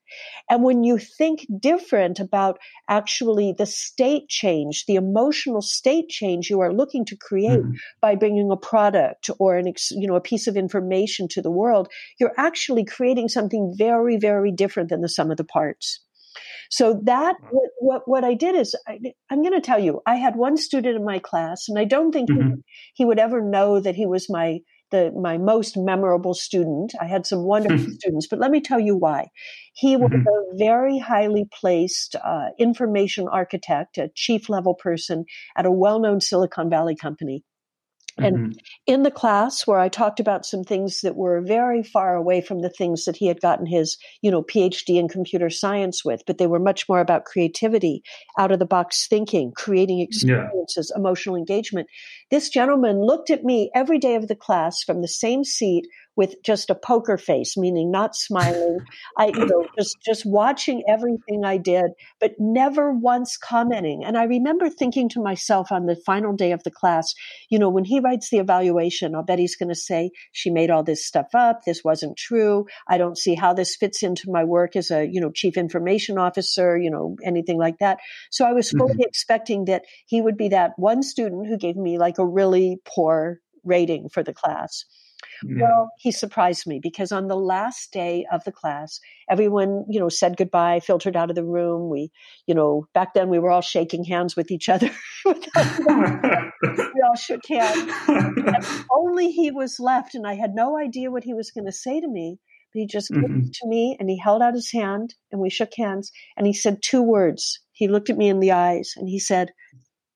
[0.50, 6.62] and when you think different about actually the state change, the emotional state change you
[6.62, 7.76] are looking to create mm.
[8.02, 11.88] by bringing a product or an, you know, a piece of information to the world,
[12.20, 16.00] you're actually creating something very, very different than the sum of the parts.
[16.72, 18.98] So that what what, what I did is I,
[19.30, 22.12] am going to tell you I had one student in my class, and I don't
[22.12, 22.50] think mm-hmm.
[22.50, 22.64] he,
[22.96, 26.94] he would ever know that he was my the my most memorable student.
[27.02, 29.28] I had some wonderful students, but let me tell you why.
[29.74, 30.28] He was mm-hmm.
[30.28, 35.26] a very highly placed uh, information architect, a chief level person
[35.58, 37.44] at a well known Silicon Valley company.
[38.18, 38.52] And mm-hmm.
[38.88, 42.62] in the class where I talked about some things that were very far away from
[42.62, 46.38] the things that he had gotten his, you know, PhD in computer science with, but
[46.38, 48.04] they were much more about creativity,
[48.38, 51.00] out of the box thinking, creating experiences, yeah.
[51.00, 51.88] emotional engagement.
[52.32, 56.36] This gentleman looked at me every day of the class from the same seat with
[56.44, 58.80] just a poker face, meaning not smiling.
[59.18, 64.04] I, you know, just just watching everything I did, but never once commenting.
[64.06, 67.14] And I remember thinking to myself on the final day of the class,
[67.50, 70.70] you know, when he writes the evaluation, I'll bet he's going to say, "She made
[70.70, 71.62] all this stuff up.
[71.66, 72.66] This wasn't true.
[72.88, 76.18] I don't see how this fits into my work as a, you know, chief information
[76.18, 76.78] officer.
[76.78, 78.00] You know, anything like that."
[78.32, 79.02] So I was fully mm-hmm.
[79.02, 83.40] expecting that he would be that one student who gave me like a really poor
[83.64, 84.86] rating for the class.
[85.44, 85.64] Yeah.
[85.64, 90.10] Well, he surprised me because on the last day of the class, everyone, you know,
[90.10, 91.90] said goodbye, filtered out of the room.
[91.90, 92.12] We,
[92.48, 94.90] you know, back then we were all shaking hands with each other.
[95.26, 95.34] we
[97.04, 97.92] all shook hands.
[98.08, 101.72] And only he was left, and I had no idea what he was going to
[101.72, 102.38] say to me.
[102.74, 103.22] But he just mm-hmm.
[103.22, 106.54] looked to me and he held out his hand and we shook hands and he
[106.54, 107.60] said two words.
[107.74, 109.52] He looked at me in the eyes and he said,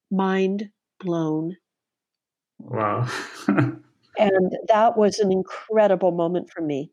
[0.10, 0.70] mind
[1.02, 1.58] blown.
[2.66, 3.08] Wow.
[4.18, 6.92] And that was an incredible moment for me.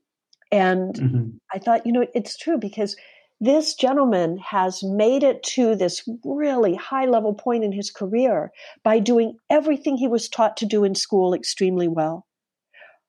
[0.50, 1.28] And mm-hmm.
[1.52, 2.96] I thought, you know, it's true because
[3.40, 8.52] this gentleman has made it to this really high level point in his career
[8.84, 12.26] by doing everything he was taught to do in school extremely well.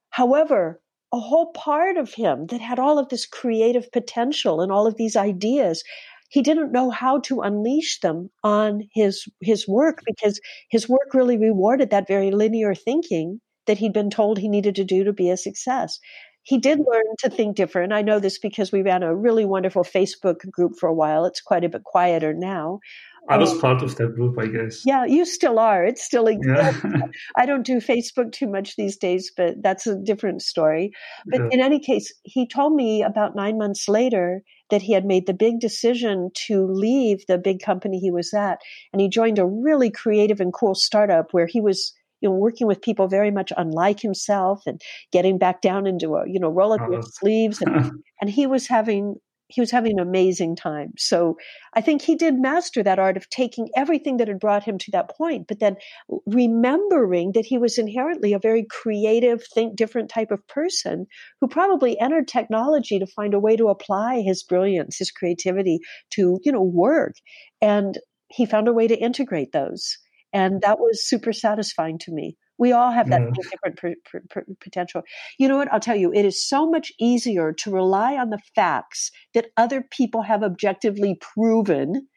[0.10, 4.88] However, a whole part of him that had all of this creative potential and all
[4.88, 5.84] of these ideas
[6.34, 10.42] he didn't know how to unleash them on his his work because
[10.72, 14.84] his work really rewarded that very linear thinking that he'd been told he needed to
[14.84, 16.00] do to be a success.
[16.42, 17.94] He did learn to think different.
[17.94, 21.26] I know this because we ran a really wonderful Facebook group for a while.
[21.26, 22.80] It's quite a bit quieter now.
[23.30, 24.82] I was um, part of that group, I guess.
[24.86, 25.86] Yeah, you still are.
[25.86, 26.84] It's still exists.
[26.84, 27.02] Yeah.
[27.38, 30.92] I don't do Facebook too much these days, but that's a different story.
[31.28, 31.48] But yeah.
[31.52, 35.34] in any case, he told me about nine months later that he had made the
[35.34, 38.60] big decision to leave the big company he was at.
[38.92, 42.68] And he joined a really creative and cool startup where he was you know, working
[42.68, 46.72] with people very much unlike himself and getting back down into a, you know, roll
[46.72, 47.10] up your uh-huh.
[47.20, 47.62] sleeves.
[47.62, 47.92] And,
[48.22, 49.16] and he was having
[49.54, 50.94] he was having an amazing time.
[50.98, 51.38] So
[51.74, 54.92] I think he did master that art of taking everything that had brought him to
[54.92, 55.76] that point, but then
[56.26, 61.06] remembering that he was inherently a very creative, think different type of person
[61.40, 65.80] who probably entered technology to find a way to apply his brilliance, his creativity
[66.12, 67.14] to, you know, work.
[67.62, 67.98] And
[68.30, 69.98] he found a way to integrate those.
[70.34, 72.38] And that was super satisfying to me.
[72.58, 73.34] We all have that mm.
[73.34, 75.02] different per, per, per, potential.
[75.40, 75.72] You know what?
[75.74, 79.82] I'll tell you, it is so much easier to rely on the facts that other
[79.82, 82.08] people have objectively proven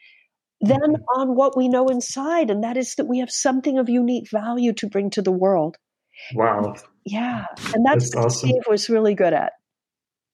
[0.61, 1.21] than mm-hmm.
[1.21, 2.51] on what we know inside.
[2.51, 5.77] And that is that we have something of unique value to bring to the world.
[6.35, 6.75] Wow.
[7.05, 7.47] Yeah.
[7.75, 8.51] And that's, that's what awesome.
[8.51, 9.53] Steve was really good at.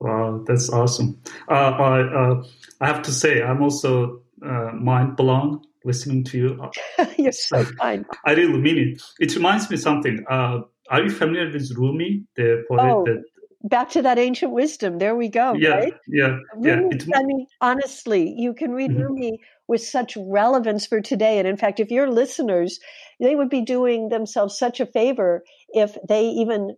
[0.01, 1.21] Wow, that's awesome.
[1.49, 2.45] Uh, I, uh,
[2.81, 6.71] I have to say, I'm also uh, mind blown listening to you.
[7.19, 8.05] You're so kind.
[8.27, 9.03] I really mean it.
[9.21, 10.25] It reminds me something.
[10.31, 10.61] Uh,
[10.91, 13.23] are you familiar with Rumi, the poet oh, that
[13.65, 14.99] back to that ancient wisdom.
[14.99, 15.55] There we go.
[15.55, 15.95] Yeah, right?
[16.09, 17.19] yeah, Rumi, yeah.
[17.19, 19.03] I mean, honestly, you can read mm-hmm.
[19.03, 21.39] Rumi with such relevance for today.
[21.39, 22.79] And in fact, if your listeners,
[23.21, 26.77] they would be doing themselves such a favor if they even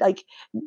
[0.00, 0.24] like.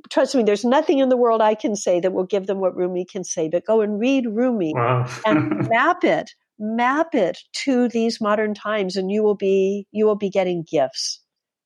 [0.10, 2.76] Trust me, there's nothing in the world I can say that will give them what
[2.76, 3.50] Rumi can say.
[3.50, 5.10] But go and read Rumi wow.
[5.26, 6.32] and map it
[6.64, 11.20] map it to these modern times and you will be you will be getting gifts.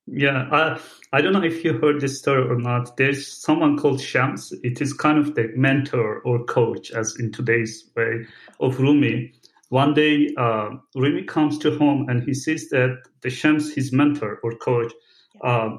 [0.06, 0.80] Yeah i
[1.12, 2.96] i don't know if you heard this story or not.
[2.96, 4.52] There's someone called shams.
[4.62, 8.26] It is kind of the mentor or coach as in today's way
[8.60, 9.32] of rumi.
[9.68, 14.40] One day uh, rumi comes to home and he sees that the shams his mentor
[14.42, 14.92] or coach
[15.44, 15.76] uh,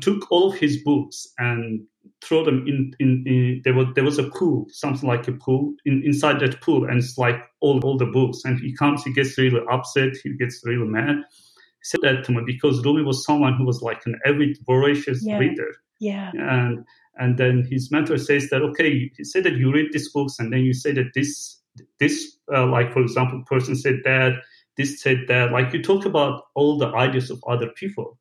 [0.00, 1.86] took all of his books and
[2.22, 5.74] throw them in, in, in, there was there was a pool something like a pool
[5.84, 9.12] in, inside that pool and it's like all all the books and he comes he
[9.12, 11.16] gets really upset he gets really mad.
[11.16, 15.24] He said that to me because Rumi was someone who was like an avid voracious
[15.24, 15.38] yeah.
[15.38, 15.74] reader.
[16.00, 16.32] Yeah.
[16.34, 16.84] And
[17.16, 20.52] and then his mentor says that okay he said that you read these books and
[20.52, 21.60] then you say that this
[22.00, 24.32] this uh, like for example person said that
[24.76, 25.52] this said that.
[25.52, 28.18] Like you talk about all the ideas of other people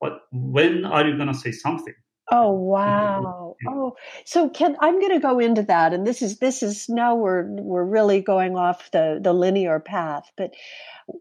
[0.00, 1.94] but when are you going to say something
[2.30, 2.64] Oh mm-hmm.
[2.64, 3.56] wow.
[3.66, 7.14] Oh, so can I'm going to go into that and this is this is now
[7.14, 10.52] we're we're really going off the the linear path, but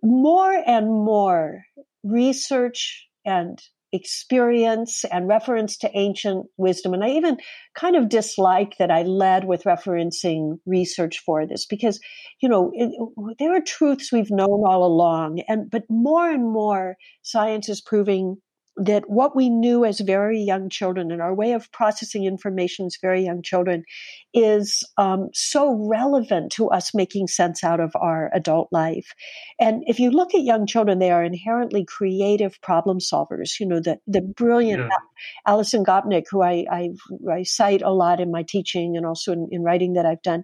[0.03, 1.63] more and more
[2.03, 3.61] research and
[3.93, 7.37] experience and reference to ancient wisdom and I even
[7.73, 11.97] kind of dislike that I led with referencing research for this because
[12.41, 12.91] you know it,
[13.39, 18.41] there are truths we've known all along and but more and more science is proving
[18.77, 22.97] that what we knew as very young children and our way of processing information as
[23.01, 23.83] very young children
[24.33, 29.13] is um, so relevant to us making sense out of our adult life.
[29.59, 33.59] And if you look at young children, they are inherently creative problem solvers.
[33.59, 34.97] You know, the, the brilliant yeah.
[35.47, 36.89] Alison Gopnik, who I, I,
[37.31, 40.43] I, cite a lot in my teaching and also in, in writing that I've done,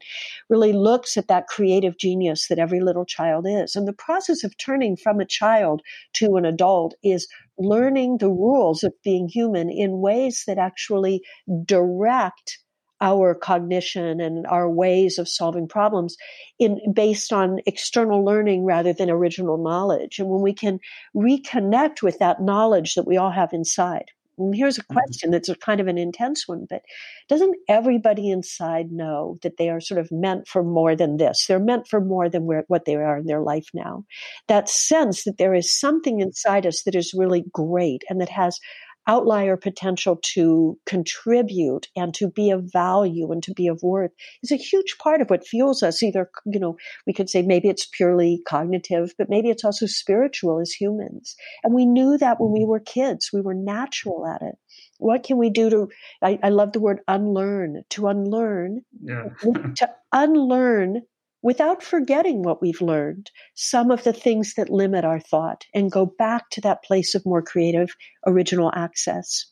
[0.49, 3.75] really looks at that creative genius that every little child is.
[3.75, 7.27] And the process of turning from a child to an adult is
[7.57, 11.21] learning the rules of being human in ways that actually
[11.65, 12.59] direct
[13.01, 16.15] our cognition and our ways of solving problems
[16.57, 20.19] in based on external learning rather than original knowledge.
[20.19, 20.79] And when we can
[21.15, 24.05] reconnect with that knowledge that we all have inside
[24.37, 24.93] and here's a mm-hmm.
[24.93, 26.81] question that's a kind of an intense one, but
[27.29, 31.45] doesn't everybody inside know that they are sort of meant for more than this?
[31.47, 34.05] They're meant for more than what they are in their life now.
[34.47, 38.59] That sense that there is something inside us that is really great and that has
[39.07, 44.51] outlier potential to contribute and to be of value and to be of worth is
[44.51, 46.01] a huge part of what fuels us.
[46.01, 50.59] Either, you know, we could say maybe it's purely cognitive, but maybe it's also spiritual
[50.59, 51.35] as humans.
[51.63, 52.69] And we knew that when we mm-hmm.
[52.69, 54.55] were kids, we were natural at it.
[54.99, 55.89] What can we do to,
[56.21, 59.29] I, I love the word unlearn, to unlearn, yeah.
[59.41, 61.01] to unlearn
[61.43, 66.05] without forgetting what we've learned, some of the things that limit our thought and go
[66.05, 69.45] back to that place of more creative, original access.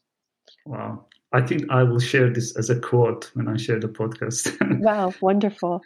[0.66, 1.06] Wow.
[1.34, 4.58] I think I will share this as a quote when I share the podcast.
[4.80, 5.82] wow, wonderful.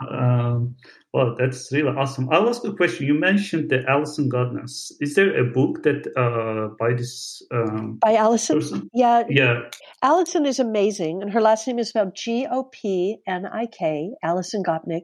[0.00, 0.76] Um,
[1.12, 2.28] well, that's really awesome.
[2.30, 3.06] I'll ask a question.
[3.06, 4.70] You mentioned the Alison Gopnik.
[5.00, 8.56] Is there a book that uh, by this um, by Alison?
[8.56, 8.90] person?
[8.92, 9.62] Yeah, Yeah.
[10.02, 14.10] Alison is amazing, and her last name is spelled G O P N I K.
[14.22, 15.02] Alison Gopnik.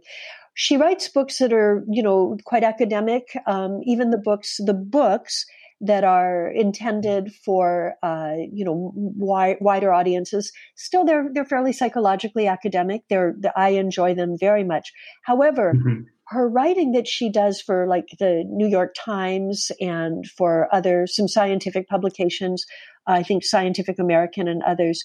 [0.54, 3.36] She writes books that are, you know, quite academic.
[3.46, 5.46] Um, even the books, the books
[5.86, 12.46] that are intended for, uh, you know, wi- wider audiences, still they're they're fairly psychologically
[12.46, 13.02] academic.
[13.08, 14.92] They're I enjoy them very much.
[15.24, 16.04] However, Mhm.
[16.28, 21.28] her writing that she does for like the New York Times and for other some
[21.28, 22.64] scientific publications,
[23.06, 25.02] I think Scientific American and others,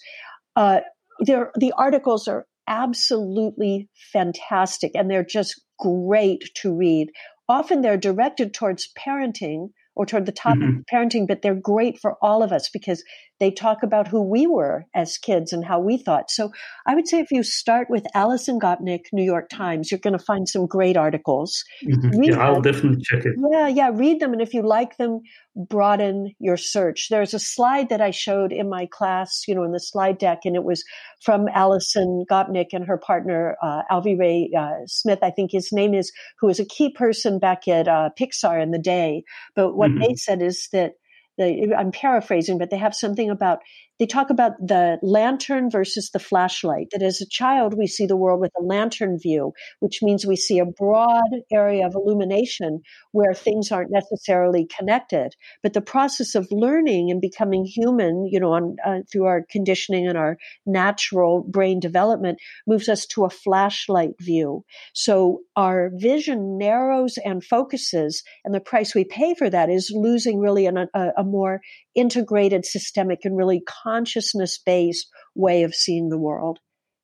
[0.55, 0.80] uh,
[1.19, 7.09] the articles are absolutely fantastic and they're just great to read.
[7.49, 10.80] Often they're directed towards parenting or toward the topic Mhm.
[10.80, 13.04] of parenting, but they're great for all of us because
[13.40, 16.30] they talk about who we were as kids and how we thought.
[16.30, 16.52] So
[16.86, 20.24] I would say if you start with Alison Gopnik, New York Times, you're going to
[20.24, 21.64] find some great articles.
[21.86, 22.12] Mhm.
[22.20, 23.36] Read Yeah, I'll definitely check it.
[23.52, 24.34] Yeah, yeah, read them.
[24.34, 25.22] And if you like them,
[25.56, 27.08] broaden your search.
[27.10, 30.40] There's a slide that I showed in my class, you know, in the slide deck,
[30.46, 30.84] and it was
[31.22, 35.94] from Alison Gopnik and her partner, uh, Alvy Ray uh, Smith, I think his name
[35.94, 39.24] is, who was a key person back at uh, Pixar in the day.
[39.56, 40.00] But what Mhm.
[40.00, 40.94] they said is that
[41.40, 43.60] they, I'm paraphrasing, but they have something about
[44.00, 46.88] they talk about the lantern versus the flashlight.
[46.92, 50.38] That as a child, we see the world with a lantern view, which means we
[50.38, 52.82] see a broad area of illumination
[53.12, 55.36] where things aren't necessarily connected.
[55.64, 60.07] But the process of learning and becoming human, you know, on, uh, through our conditioning
[60.07, 64.64] and our natural brain development, moves us to a flashlight view.
[64.93, 70.39] So our vision narrows and focuses, and the price we pay for that is losing
[70.39, 71.62] really an, a, a more
[71.95, 76.60] integrated, systemic, and really consciousness based way of seeing the world.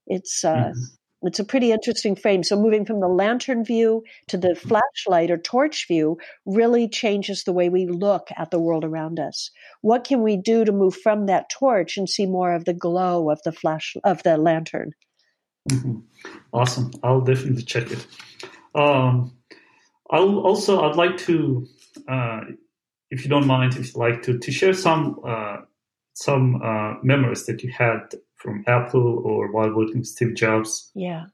[0.08, 0.74] It's uh, Mhm.
[1.28, 2.44] It's a pretty interesting frame.
[2.44, 7.54] So moving from the lantern view to the flashlight or torch view really changes the
[7.54, 9.52] way we look at the world around us.
[9.82, 13.30] What can we do to move from that torch and see more of the glow
[13.30, 14.92] of the flash of the lantern?
[15.70, 16.04] Mhm.
[16.54, 16.92] Awesome.
[17.04, 18.06] I'll definitely check it.
[18.76, 19.32] Um,
[20.10, 21.68] I'll also I'd like to,
[22.08, 22.42] uh,
[23.10, 25.58] if you don't mind, if you'd like to, to share some uh,
[26.16, 30.90] some uh, memories that you had from Apple or while working with Steve Jobs.
[30.96, 31.26] Yeah.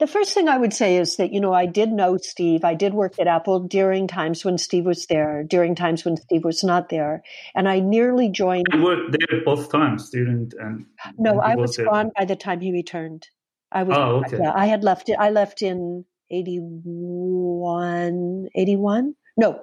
[0.00, 2.64] The first thing I would say is that, you know, I did know Steve.
[2.64, 6.42] I did work at Apple during times when Steve was there, during times when Steve
[6.44, 7.22] was not there.
[7.54, 8.66] And I nearly joined.
[8.72, 10.86] I worked there both times during and
[11.18, 11.84] No, I was there.
[11.86, 13.28] gone by the time he returned.
[13.72, 14.38] I was, Oh, okay.
[14.40, 15.16] yeah, I had left it.
[15.18, 19.14] I left in 81, 81?
[19.36, 19.60] No.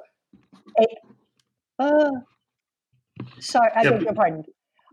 [0.79, 0.97] Eight,
[1.79, 2.11] uh,
[3.39, 4.43] sorry, I Yeah, beg your pardon.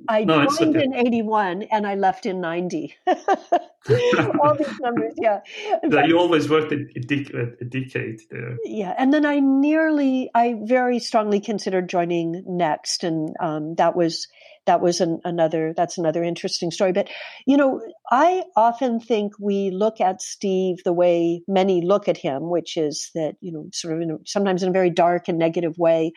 [0.08, 0.84] I No, joined okay.
[0.84, 2.94] in 81 and I left in 90.
[3.08, 5.40] All these numbers, yeah.
[5.82, 8.56] Yeah, you always worked a, a decade there.
[8.64, 14.28] yeah and then i nearly i very strongly considered joining NeXT and um, that was
[14.68, 16.92] that was an, another that's another interesting story.
[16.92, 17.08] But
[17.46, 22.50] you know i often think we look at steve the way many look at him
[22.50, 25.38] which is that you know sort of in a, sometimes in a very dark and
[25.38, 26.12] negative way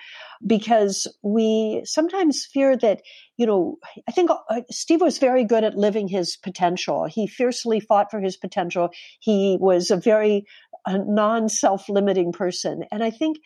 [0.45, 3.01] because we sometimes fear that
[3.37, 3.77] you know
[4.07, 7.05] i think uh, steve was very good at living his potential.
[7.05, 8.89] He fiercely fought for his potential.
[9.19, 10.45] He was a very
[10.85, 12.83] a non self limiting person.
[12.91, 13.37] And I think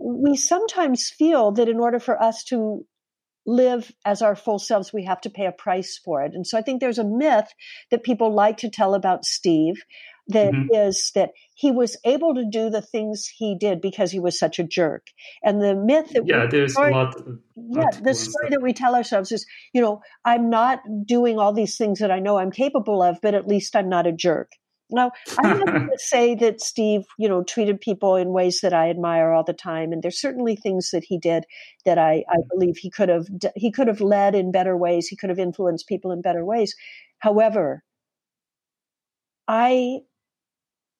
[0.00, 2.84] we sometimes feel that in order for us to
[3.46, 6.32] live as our full selves, we have to pay a price for it.
[6.34, 7.48] And so I think there's a myth
[7.90, 9.82] that people like to tell about Steve
[10.28, 11.12] that is Mhm.
[11.14, 14.64] that he was able to do the things he did because he was such a
[14.64, 15.08] jerk.
[15.42, 17.16] And the myth that Yeah, there's a lot.
[17.20, 18.50] Of, yeah, the story answer.
[18.50, 22.18] that we tell ourselves is, you know, I'm not doing all these things that I
[22.20, 24.52] know I'm capable of, but at least I'm not a jerk.
[24.90, 28.74] Now, I'm not going to say that Steve, you know, treated people in ways that
[28.74, 31.44] I admire all the time, and there's certainly things that he did
[31.84, 32.48] that I, I mm.
[32.50, 33.26] believe he could have
[33.56, 35.08] he could have led in better ways.
[35.08, 36.74] He could have influenced people in better ways.
[37.18, 37.82] However,
[39.48, 40.00] I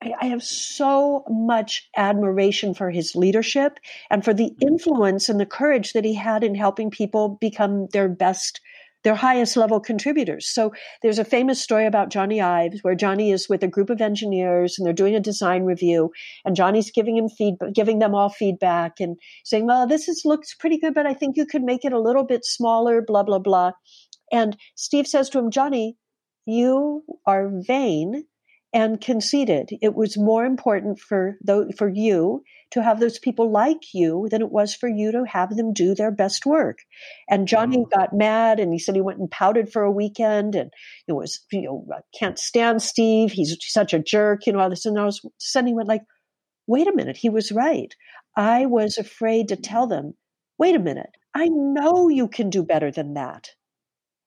[0.03, 3.79] I I have so much admiration for his leadership
[4.11, 4.57] and for the mm.
[4.63, 8.61] influence and the courage that he had in helping people become their best,
[9.05, 10.49] their highest level contributors.
[10.49, 14.01] So there's a famous story about Jony Ives where Jony is with a group of
[14.01, 16.11] engineers and they're doing a design review
[16.45, 20.55] and Jony's giving him feedback, giving them all feedback and saying, well, this is, looks
[20.55, 23.39] pretty good, but I think you could make it a little bit smaller, blah, blah,
[23.39, 23.73] blah.
[24.33, 25.93] And Steve says to him, Jony,
[26.47, 28.25] you are vain
[28.75, 29.71] and conceded.
[29.81, 31.39] It was more important for
[31.79, 35.57] for you to have those people like you than it was for you to have
[35.57, 36.81] them do their best work.
[37.31, 37.91] And Jony mm.
[37.91, 40.73] got mad and he said he went and pouted for a weekend and
[41.07, 43.31] it was, you know, I can't stand Steve.
[43.31, 44.87] He's such a jerk, you know, all this.
[44.87, 46.03] And I was suddenly went like,
[46.67, 47.95] wait a minute, he was right.
[48.37, 50.15] I was afraid to tell them,
[50.59, 53.51] wait a minute, I know you can do better than that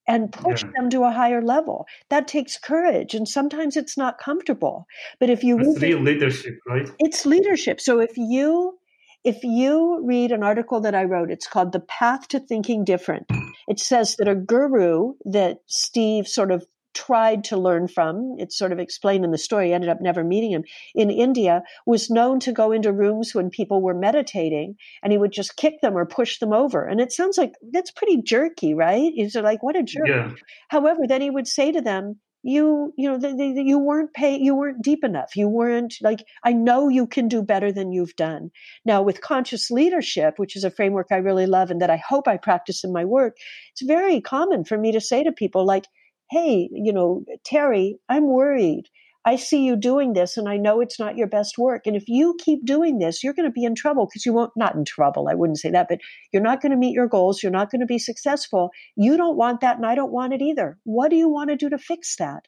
[0.07, 0.71] and push yeah.
[0.75, 1.85] them to a higher level.
[2.09, 4.87] That takes courage, and sometimes it's not comfortable.
[5.19, 6.89] But if you it's real leadership, right?
[6.99, 7.81] It's leadership.
[7.81, 8.77] So if you
[9.23, 13.27] if you read an article that I wrote, it's called "The Path to Thinking Different."
[13.67, 16.65] It says that a guru that Steve sort of
[16.97, 20.51] tried to learn from, it's sort of explained in the story, ended up never meeting
[20.51, 20.63] him,
[20.95, 25.31] in India, was known to go into rooms when people were meditating and he would
[25.31, 26.85] just kick them or push them over.
[26.85, 29.11] And it sounds like that's pretty jerky, right?
[29.13, 30.07] He's like, what a jerk.
[30.07, 30.31] Yeah.
[30.69, 34.81] However, then he would say to them, you you know you weren't pay you weren't
[34.81, 38.51] deep enough you weren't like i know you can do better than you've done
[38.85, 42.27] now with conscious leadership which is a framework i really love and that i hope
[42.27, 43.35] i practice in my work
[43.71, 45.87] it's very common for me to say to people like
[46.29, 48.85] hey, you know, Terry, I'm worried.
[49.25, 51.85] I see you doing this and I know it's not your best work.
[51.85, 54.53] And if you keep doing this, you're going to be in trouble because you won't,
[54.55, 55.99] not in trouble, I wouldn't say that, but
[56.31, 57.43] you're not going to meet your goals.
[57.43, 58.69] You're not going to be successful.
[58.95, 60.77] You don't want that and I don't want it either.
[60.85, 62.45] What do you want to do to fix that?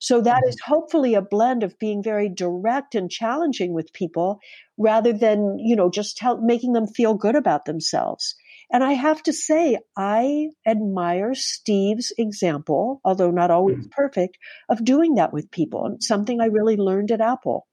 [0.00, 0.72] So that is mm-hmm.
[0.72, 4.40] hopefully a blend of being very direct and challenging with people
[4.78, 8.34] rather than, you know, just tell, making them feel good about themselves.
[8.72, 13.88] And I have to say, I admire Steve's example, although not always mm-hmm.
[13.90, 14.38] perfect,
[14.70, 15.84] of doing that with people.
[15.84, 17.66] And something I really learned at Apple.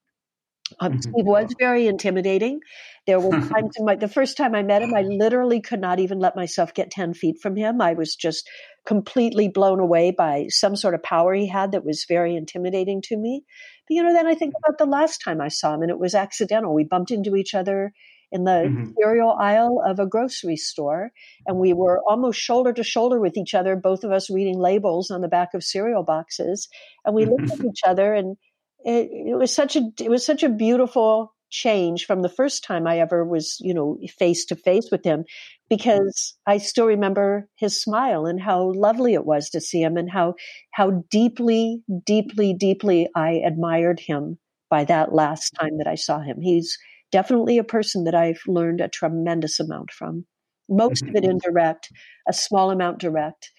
[0.79, 0.99] Um, mm-hmm.
[0.99, 2.59] Steve was very intimidating.
[3.07, 5.99] There were times in my, the first time I met him, I literally could not
[5.99, 7.79] even let myself get 10 feet from him.
[7.79, 8.47] I was just
[8.85, 13.15] completely blown away by some sort of power he had that was very intimidating to
[13.17, 13.43] me.
[13.87, 15.99] But, you know, then I think about the last time I saw him and it
[15.99, 16.73] was accidental.
[16.73, 17.93] We bumped into each other
[18.31, 18.91] in the mm-hmm.
[18.97, 21.11] cereal aisle of a grocery store.
[21.45, 25.11] And we were almost shoulder to shoulder with each other, both of us reading labels
[25.11, 26.67] on the back of cereal boxes.
[27.05, 28.37] And we looked at each other and
[28.85, 32.87] it, it was such a, it was such a beautiful change from the first time
[32.87, 35.25] I ever was, you know, face to face with him
[35.69, 40.09] because I still remember his smile and how lovely it was to see him and
[40.09, 40.35] how
[40.71, 44.37] how deeply deeply deeply I admired him
[44.69, 46.41] by that last time that I saw him.
[46.41, 46.77] He's
[47.11, 50.25] definitely a person that I've learned a tremendous amount from.
[50.67, 51.31] Most of it mm-hmm.
[51.31, 51.89] indirect,
[52.27, 53.51] a small amount direct.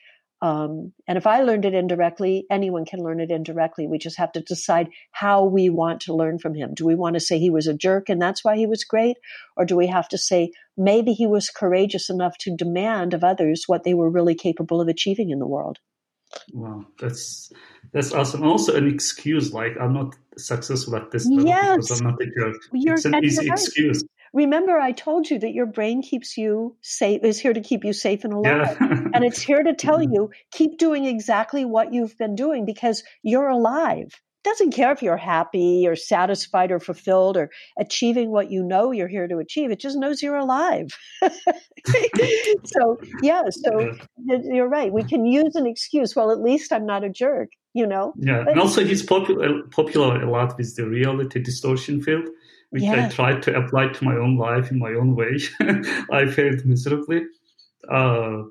[0.43, 3.87] Um, and if I learned it indirectly, anyone can learn it indirectly.
[3.87, 6.73] We just have to decide how we want to learn from him.
[6.73, 9.19] Do we want to say he was a jerk and that's why he was great?
[9.57, 13.65] Or do we have to say maybe he was courageous enough to demand of others
[13.67, 15.79] what they were really capable of achieving in the world?
[16.53, 17.53] Wow, that's
[17.93, 18.43] that's awesome.
[18.43, 21.77] Also, an excuse like I'm not successful at this yes.
[21.77, 22.57] because I'm not a jerk.
[22.73, 23.59] You're, it's an easy right.
[23.59, 24.05] excuse.
[24.33, 27.93] Remember, I told you that your brain keeps you safe, is here to keep you
[27.93, 28.77] safe and alive.
[28.81, 29.09] Yeah.
[29.15, 30.13] and it's here to tell mm-hmm.
[30.13, 35.17] you keep doing exactly what you've been doing because you're alive doesn't care if you're
[35.17, 39.71] happy or satisfied or fulfilled or achieving what you know you're here to achieve.
[39.71, 40.89] It just knows you're alive.
[42.65, 43.93] so, yeah, so
[44.45, 44.93] you're right.
[44.93, 46.17] We can use an excuse.
[46.17, 48.13] Well, at least I'm not a jerk, you know?
[48.17, 48.45] Yeah.
[48.45, 52.29] But, and also, he's popular, popular a lot with the reality distortion field,
[52.71, 53.07] which yeah.
[53.07, 55.39] I tried to apply to my own life in my own way.
[56.11, 57.27] I failed miserably.
[57.89, 58.45] Uh,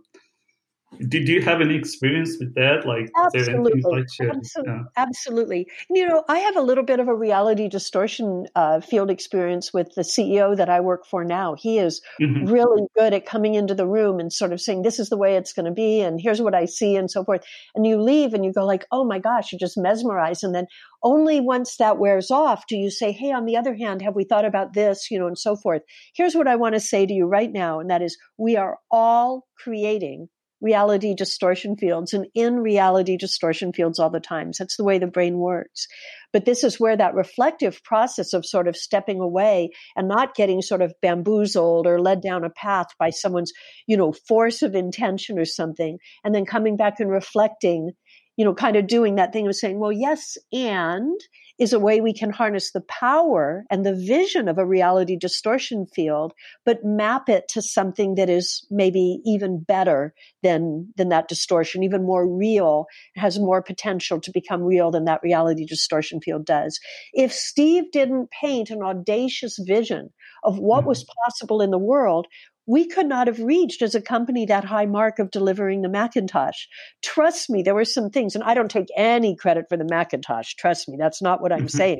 [1.07, 2.85] did you have any experience with that?
[2.85, 4.83] Like, absolutely, like absolutely, yeah.
[4.97, 5.67] absolutely.
[5.89, 9.95] You know, I have a little bit of a reality distortion uh, field experience with
[9.95, 11.55] the CEO that I work for now.
[11.55, 12.45] He is mm-hmm.
[12.45, 15.35] really good at coming into the room and sort of saying, "This is the way
[15.35, 17.45] it's going to be," and here's what I see, and so forth.
[17.75, 20.67] And you leave, and you go like, "Oh my gosh!" You're just mesmerized, and then
[21.01, 24.25] only once that wears off do you say, "Hey, on the other hand, have we
[24.25, 25.83] thought about this?" You know, and so forth.
[26.13, 28.79] Here's what I want to say to you right now, and that is, we are
[28.91, 30.27] all creating
[30.61, 34.53] reality distortion fields and in reality distortion fields all the time.
[34.53, 35.87] So that's the way the brain works.
[36.31, 40.61] But this is where that reflective process of sort of stepping away and not getting
[40.61, 43.51] sort of bamboozled or led down a path by someone's,
[43.87, 47.91] you know, force of intention or something, and then coming back and reflecting
[48.39, 51.19] you know, kind of doing that thing of saying, well, yes, and
[51.59, 55.85] is a way we can harness the power and the vision of a reality distortion
[55.85, 56.33] field,
[56.65, 62.05] but map it to something that is maybe even better than, than that distortion, even
[62.05, 62.85] more real,
[63.15, 66.79] has more potential to become real than that reality distortion field does.
[67.13, 70.09] If Steve didn't paint an audacious vision
[70.43, 71.11] of what was mm-hmm.
[71.25, 72.27] possible in the world,
[72.69, 76.67] we could not have reached as a company that high mark of delivering the Macintosh.
[77.01, 80.53] Trust me, there were some things, and I don't take any credit for the Macintosh.
[80.53, 81.67] Trust me, that's not what I'm mm-hmm.
[81.67, 81.99] saying.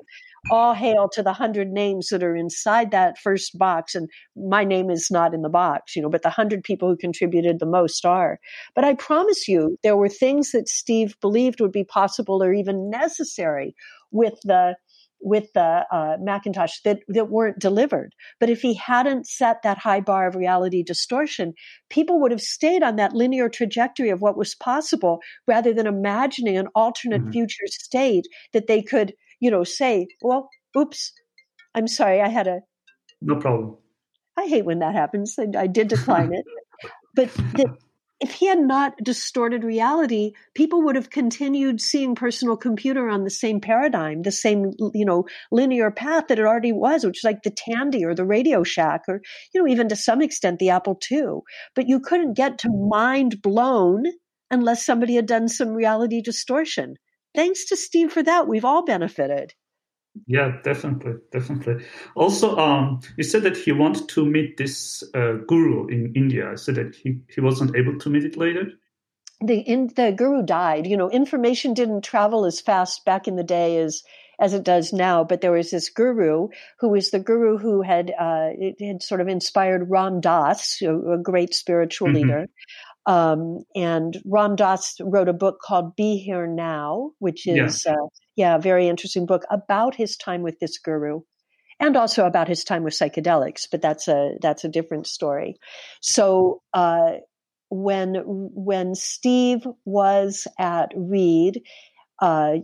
[0.51, 3.95] All hail to the hundred names that are inside that first box.
[3.95, 6.95] And my name is not in the box, you know, but the hundred people who
[6.95, 8.39] contributed the most are.
[8.75, 12.91] But I promise you, there were things that Steve believed would be possible or even
[12.91, 13.75] necessary
[14.11, 14.75] with the
[15.21, 18.13] with the uh, Macintosh that, that weren't delivered.
[18.39, 21.53] But if he hadn't set that high bar of reality distortion,
[21.89, 26.57] people would have stayed on that linear trajectory of what was possible rather than imagining
[26.57, 27.31] an alternate mm-hmm.
[27.31, 31.11] future state that they could, you know, say, well, oops,
[31.75, 32.59] I'm sorry, I had a.
[33.21, 33.77] No problem.
[34.37, 35.35] I hate when that happens.
[35.37, 36.45] I, I did decline it.
[37.15, 37.75] But the,
[38.19, 43.29] if he had not distorted reality, people would have continued seeing personal computer on the
[43.29, 47.43] same paradigm, the same, you know, linear path that it already was, which is like
[47.43, 49.21] the Tandy or the Radio Shack or,
[49.53, 51.39] you know, even to some extent the Apple II.
[51.75, 54.03] But you couldn't get to mind blown
[54.51, 56.95] unless somebody had done some reality distortion.
[57.33, 58.47] Thanks to Steve for that.
[58.47, 59.53] We've all benefited.
[60.27, 61.85] Yeah, definitely, definitely.
[62.15, 66.51] Also, um, you said that he wanted to meet this uh, guru in India.
[66.51, 68.71] I said that he, he wasn't able to meet it later.
[69.41, 70.85] The in, the guru died.
[70.85, 74.03] You know, information didn't travel as fast back in the day as
[74.39, 75.23] as it does now.
[75.23, 76.49] But there was this guru
[76.79, 78.49] who was the guru who had uh,
[78.79, 82.15] had sort of inspired Ram Dass, a, a great spiritual mm-hmm.
[82.15, 82.47] leader.
[83.05, 87.93] Um, and Ram Dass wrote a book called Be Here Now, which is yeah.
[87.93, 88.07] Uh,
[88.39, 91.19] yeah, very interesting book about his time with this guru
[91.77, 95.57] and also about his time with psychedelics, but that's a that's a different story.
[96.01, 97.15] So uh,
[97.69, 101.63] when when Steve was at Reed,
[102.21, 102.55] uh,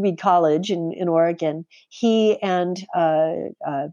[0.00, 3.32] Reed College in, in Oregon, he and uh,
[3.66, 3.88] uh,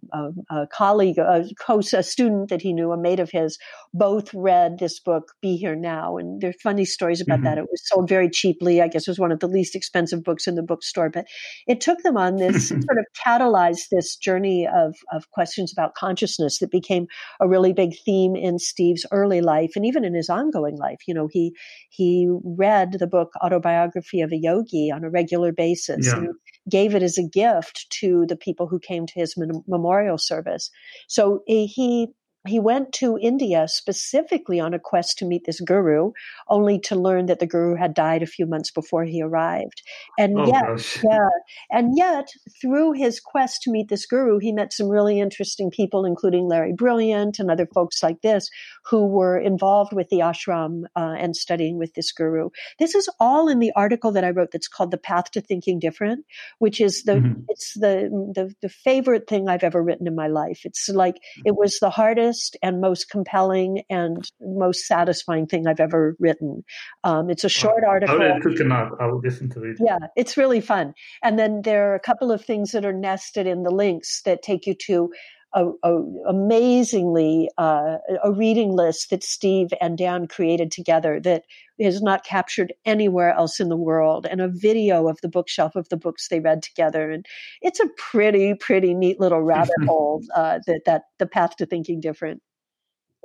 [0.49, 3.58] a colleague, a, co- a student that he knew, a mate of his,
[3.93, 6.18] both read this book, Be Here Now.
[6.18, 7.45] And there are funny stories about mm-hmm.
[7.45, 7.58] that.
[7.58, 8.82] It was sold very cheaply.
[8.82, 11.10] I guess it was one of the least expensive books in the bookstore.
[11.10, 11.26] But
[11.68, 16.60] it took them on this sort of catalyzed this journey of, of questions about consciousness
[16.60, 17.08] that became
[17.41, 20.99] a really big theme in Steve's early life and even in his ongoing life.
[21.08, 21.54] You know, he
[21.89, 26.18] he read the book Autobiography of a Yogi on a regular basis yeah.
[26.18, 26.30] and
[26.70, 29.36] gave it as a gift to the people who came to his
[29.68, 30.70] memorial service.
[31.08, 32.08] So eh, he
[32.46, 36.12] he went to India specifically on a quest to meet this guru,
[36.50, 39.82] only to learn that the guru had died a few months before he arrived.
[40.18, 41.04] And oh, yet, gosh.
[41.04, 41.30] yeah,
[41.72, 42.28] and yet
[42.62, 46.74] through his quest to meet this guru, he met some really interesting people, including Larry
[46.74, 48.50] Brilliant and other folks like this,
[48.86, 52.50] who were involved with the ashram uh, and studying with this guru.
[52.78, 55.80] This is all in the article that I wrote that's called "The Path to Thinking
[55.80, 56.26] Different,"
[56.60, 57.41] which is the mm-hmm.
[57.48, 60.62] it's the, the the favorite thing I've ever written in my life.
[60.66, 66.16] It's like it was the hardest and most compelling and most satisfying thing I've ever
[66.20, 66.64] written.
[67.04, 68.22] Um, it's a short article.
[68.22, 69.78] I will I will listen to it.
[69.80, 70.94] Yeah, it's really fun.
[71.24, 74.42] And then there are a couple of things that are nested in the links that
[74.42, 75.12] take you to
[75.54, 75.95] a, a,
[76.28, 81.43] amazingly uh, a reading list that Steve and Dan created together that
[81.78, 85.89] is not captured anywhere else in the world, and a video of the bookshelf of
[85.89, 87.12] the books they read together.
[87.12, 87.26] And
[87.62, 91.99] it's a pretty, pretty neat little rabbit hole uh, that that the path to thinking
[91.99, 92.41] different.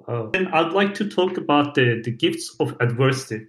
[0.06, 0.30] Oh.
[0.32, 3.46] And I'd like to talk about the, the gifts of adversity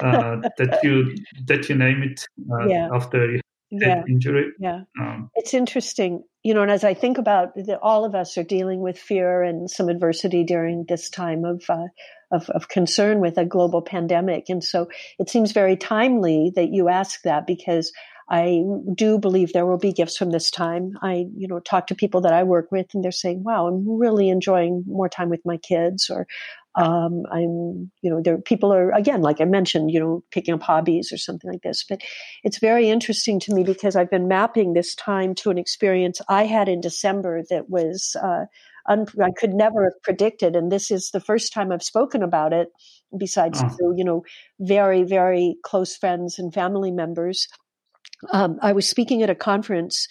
[0.00, 1.14] uh, that you
[1.46, 2.88] that you name it uh, yeah.
[2.92, 3.40] after
[3.70, 4.02] yeah.
[4.08, 4.52] injury.
[4.58, 6.62] Yeah, um, it's interesting, you know.
[6.62, 9.88] And as I think about that, all of us are dealing with fear and some
[9.88, 11.86] adversity during this time of, uh,
[12.30, 14.88] of of concern with a global pandemic, and so
[15.18, 17.92] it seems very timely that you ask that because
[18.30, 18.62] I
[18.94, 20.92] do believe there will be gifts from this time.
[21.00, 23.88] I, you know, talk to people that I work with and they're saying, wow, I'm
[23.88, 26.26] really enjoying more time with my kids or,
[26.78, 30.62] um, I'm, you know, there people are again, like I mentioned, you know, picking up
[30.62, 31.84] hobbies or something like this.
[31.88, 32.02] But
[32.44, 36.44] it's very interesting to me because I've been mapping this time to an experience I
[36.44, 38.44] had in December that was uh,
[38.88, 42.52] un- I could never have predicted, and this is the first time I've spoken about
[42.52, 42.68] it.
[43.16, 43.94] Besides, oh.
[43.96, 44.22] you know,
[44.60, 47.48] very very close friends and family members
[48.32, 50.08] um, I was speaking at a conference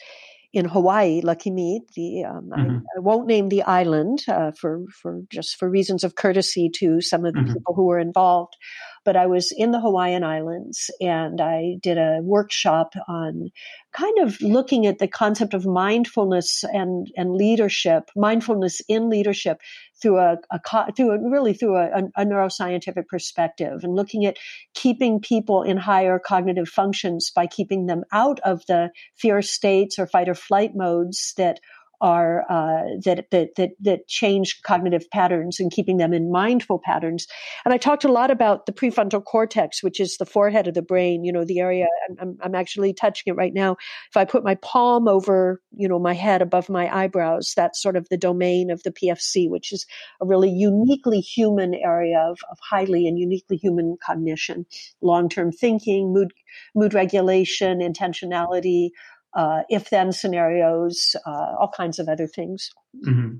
[0.53, 1.79] in Hawaii, Lakimi.
[1.95, 2.77] The um, mm-hmm.
[2.77, 7.01] I, I, won't name the island uh, for for just for reasons of courtesy to
[7.01, 7.53] some of the mm-hmm.
[7.53, 8.55] people who were involved
[9.07, 13.51] but I was in the Hawaiian Islands and I did a workshop on
[13.93, 19.61] kind of looking at the concept of mindfulness and, and leadership, mindfulness in leadership
[20.01, 24.37] through a, a through a, really through a, a, neuroscientific perspective and looking at
[24.73, 30.07] keeping people in higher cognitive functions by keeping them out of the fear states or
[30.07, 31.59] fight or flight modes that
[32.01, 37.27] are uh, that, that that that change cognitive patterns and keeping them in mindful patterns.
[37.65, 40.81] And I talked a lot about the prefrontal cortex, which is the forehead of the
[40.81, 41.23] brain.
[41.23, 41.87] You know, the area
[42.19, 43.77] I'm, I'm actually touching it right now.
[44.09, 47.95] If I put my palm over, you know, my head above my eyebrows, that's sort
[47.95, 49.85] of the domain of the PFC, which is
[50.21, 54.65] a really uniquely human area of, of highly and uniquely human cognition,
[55.01, 56.33] long term thinking, mood
[56.75, 58.89] mood regulation, intentionality
[59.37, 62.71] uh, if then scenarios, uh, all kinds of other things.
[63.05, 63.35] Mm-hmm.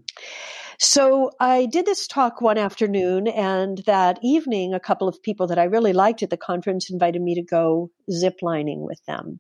[0.80, 5.58] So I did this talk one afternoon, and that evening, a couple of people that
[5.58, 9.40] I really liked at the conference invited me to go ziplining with them.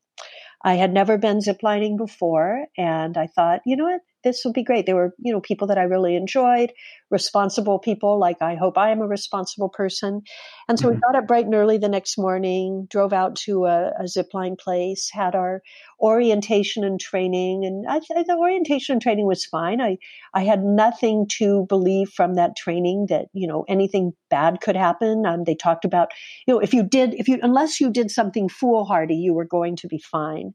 [0.65, 4.63] I had never been ziplining before, and I thought, you know what, this would be
[4.63, 4.85] great.
[4.85, 6.73] There were, you know, people that I really enjoyed,
[7.09, 10.21] responsible people, like I hope I am a responsible person.
[10.67, 10.95] And so mm-hmm.
[10.95, 14.57] we got up bright and early the next morning, drove out to a, a zipline
[14.59, 15.61] place, had our
[16.01, 17.65] orientation and training.
[17.65, 19.81] And I, the orientation and training was fine.
[19.81, 19.97] I,
[20.33, 25.25] I had nothing to believe from that training that, you know, anything bad could happen.
[25.25, 26.09] Um, they talked about,
[26.45, 29.77] you know, if you did, if you, unless you did something foolhardy, you were going
[29.77, 30.53] to be fine.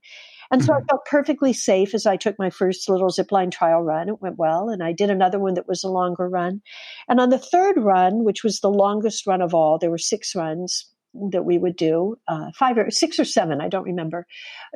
[0.53, 0.87] And so I mm-hmm.
[0.91, 4.11] felt perfectly safe as I took my first little zipline trial run.
[4.11, 4.69] It went well.
[4.69, 6.61] And I did another one that was a longer run.
[7.09, 10.35] And on the third run, which was the longest run of all, there were six
[10.35, 10.89] runs
[11.31, 14.27] that we would do, uh, five or six or seven, I don't remember,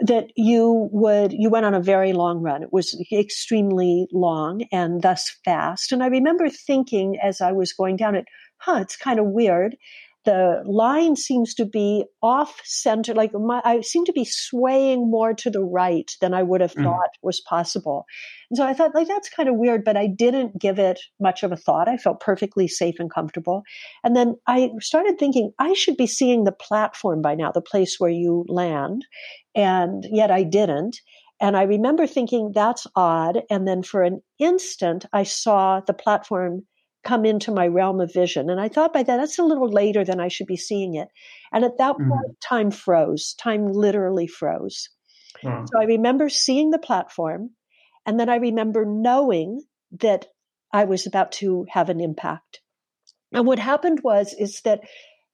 [0.03, 2.63] that you would, you went on a very long run.
[2.63, 5.93] It was extremely long and thus fast.
[5.93, 8.27] And I remember thinking as I was going down it,
[8.59, 9.77] huh, it's kind of weird
[10.27, 13.15] the line seems to be off center.
[13.15, 16.75] Like my, I seem to be swaying more to the right than I would have
[16.75, 16.83] mm.
[16.83, 18.05] thought was possible.
[18.51, 21.43] And so I thought, like, that's kind of weird, but I didn't give it much
[21.43, 21.89] of a thought.
[21.89, 23.63] I felt perfectly safe and comfortable.
[24.05, 27.97] And then I started thinking, I should be seeing the platform by now, the place
[27.99, 29.07] where you land.
[29.55, 31.01] And yet I didn't.
[31.41, 33.43] And I remember thinking, that's odd.
[33.49, 36.67] And then for an instant, I saw the platform
[37.07, 38.51] come into my realm of vision.
[38.51, 41.09] And I thought by that, that's a little later than I should be seeing it.
[41.53, 42.11] And at that mm-hmm.
[42.11, 43.35] point, time froze.
[43.35, 44.91] Time literally froze.
[45.43, 47.51] So I remember seeing the platform.
[48.05, 49.63] And then I remember knowing
[50.01, 50.27] that
[50.73, 52.61] I was about to have an impact.
[53.33, 54.81] And what happened was, is that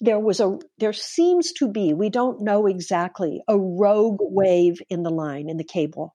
[0.00, 5.04] there was a, there seems to be, we don't know exactly, a rogue wave in
[5.04, 6.14] the line, in the cable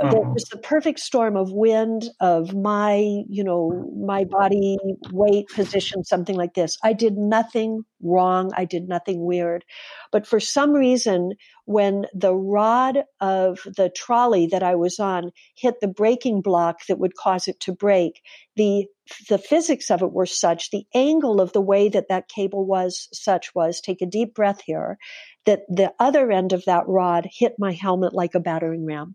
[0.00, 0.10] uh-huh.
[0.10, 4.78] there was the perfect storm of wind of my you know my body
[5.12, 6.76] weight position something like this.
[6.82, 8.52] I did nothing wrong.
[8.56, 9.64] I did nothing weird.
[10.12, 11.32] But for some reason
[11.68, 16.98] when the rod of the trolley that i was on hit the braking block that
[16.98, 18.22] would cause it to break
[18.56, 18.86] the
[19.28, 23.06] the physics of it were such the angle of the way that that cable was
[23.12, 24.96] such was take a deep breath here
[25.44, 29.14] that the other end of that rod hit my helmet like a battering ram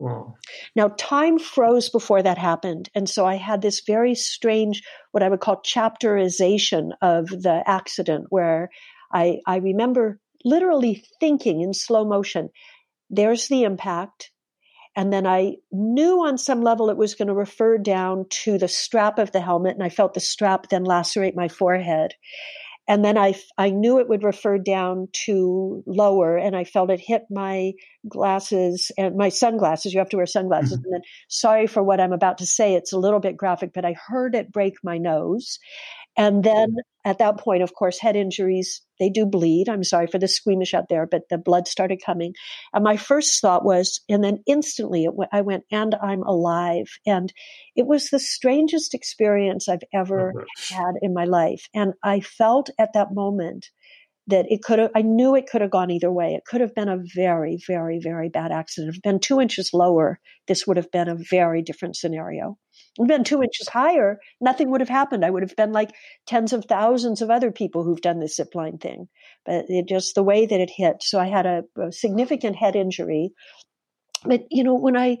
[0.00, 0.36] Wow.
[0.74, 2.88] Now, time froze before that happened.
[2.94, 4.82] And so I had this very strange,
[5.12, 8.70] what I would call chapterization of the accident, where
[9.12, 12.48] I, I remember literally thinking in slow motion,
[13.10, 14.30] there's the impact.
[14.96, 18.68] And then I knew on some level it was going to refer down to the
[18.68, 19.74] strap of the helmet.
[19.74, 22.14] And I felt the strap then lacerate my forehead.
[22.90, 26.98] And then I, I knew it would refer down to lower and I felt it
[26.98, 27.70] hit my
[28.08, 29.94] glasses and my sunglasses.
[29.94, 30.72] You have to wear sunglasses.
[30.72, 30.84] Mm-hmm.
[30.86, 32.74] And then sorry for what I'm about to say.
[32.74, 35.60] It's a little bit graphic, but I heard it break my nose.
[36.16, 39.68] And then at that point, of course, head injuries, they do bleed.
[39.68, 42.34] I'm sorry for the squeamish out there, but the blood started coming.
[42.74, 46.88] And my first thought was, and then instantly went, I went, and I'm alive.
[47.06, 47.32] And
[47.74, 51.68] it was the strangest experience I've ever had in my life.
[51.74, 53.70] And I felt at that moment
[54.26, 56.34] that it could have, I knew it could have gone either way.
[56.34, 58.90] It could have been a very, very, very bad accident.
[58.90, 62.56] If it been two inches lower, this would have been a very different scenario
[63.06, 65.24] been two inches higher, nothing would have happened.
[65.24, 65.90] I would have been like
[66.26, 69.08] tens of thousands of other people who've done this zipline thing.
[69.46, 70.96] But it just the way that it hit.
[71.02, 73.30] So I had a, a significant head injury.
[74.24, 75.18] But you know, when I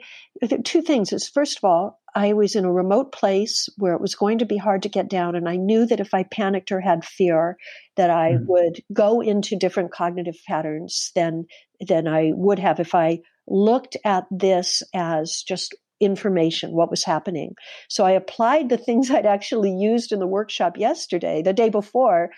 [0.64, 4.14] two things is first of all, I was in a remote place where it was
[4.14, 6.80] going to be hard to get down, and I knew that if I panicked or
[6.80, 7.56] had fear,
[7.96, 8.46] that I mm.
[8.46, 11.46] would go into different cognitive patterns than
[11.80, 17.54] than I would have if I looked at this as just information, what was happening.
[17.88, 22.30] So I applied the things I'd actually used in the workshop yesterday, the day before,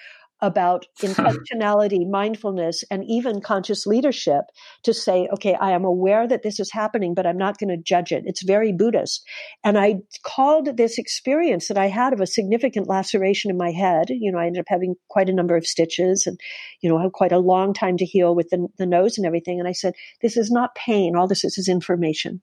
[0.42, 4.44] about intentionality, mindfulness, and even conscious leadership
[4.82, 7.82] to say, okay, I am aware that this is happening, but I'm not going to
[7.82, 8.24] judge it.
[8.26, 9.24] It's very Buddhist.
[9.64, 14.06] And I called this experience that I had of a significant laceration in my head.
[14.10, 16.38] You know, I ended up having quite a number of stitches and,
[16.80, 19.58] you know, quite a long time to heal with the, the nose and everything.
[19.58, 21.16] And I said, this is not pain.
[21.16, 22.42] All this is is information.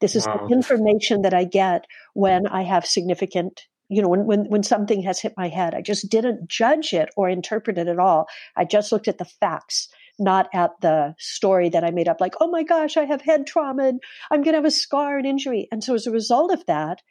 [0.00, 0.46] This is wow.
[0.46, 3.62] the information that I get when I have significant
[3.94, 7.10] you know, when, when, when something has hit my head, I just didn't judge it
[7.16, 8.26] or interpret it at all.
[8.56, 9.88] I just looked at the facts,
[10.18, 13.46] not at the story that I made up, like, oh my gosh, I have head
[13.46, 15.68] trauma and I'm going to have a scar and injury.
[15.70, 17.02] And so as a result of that,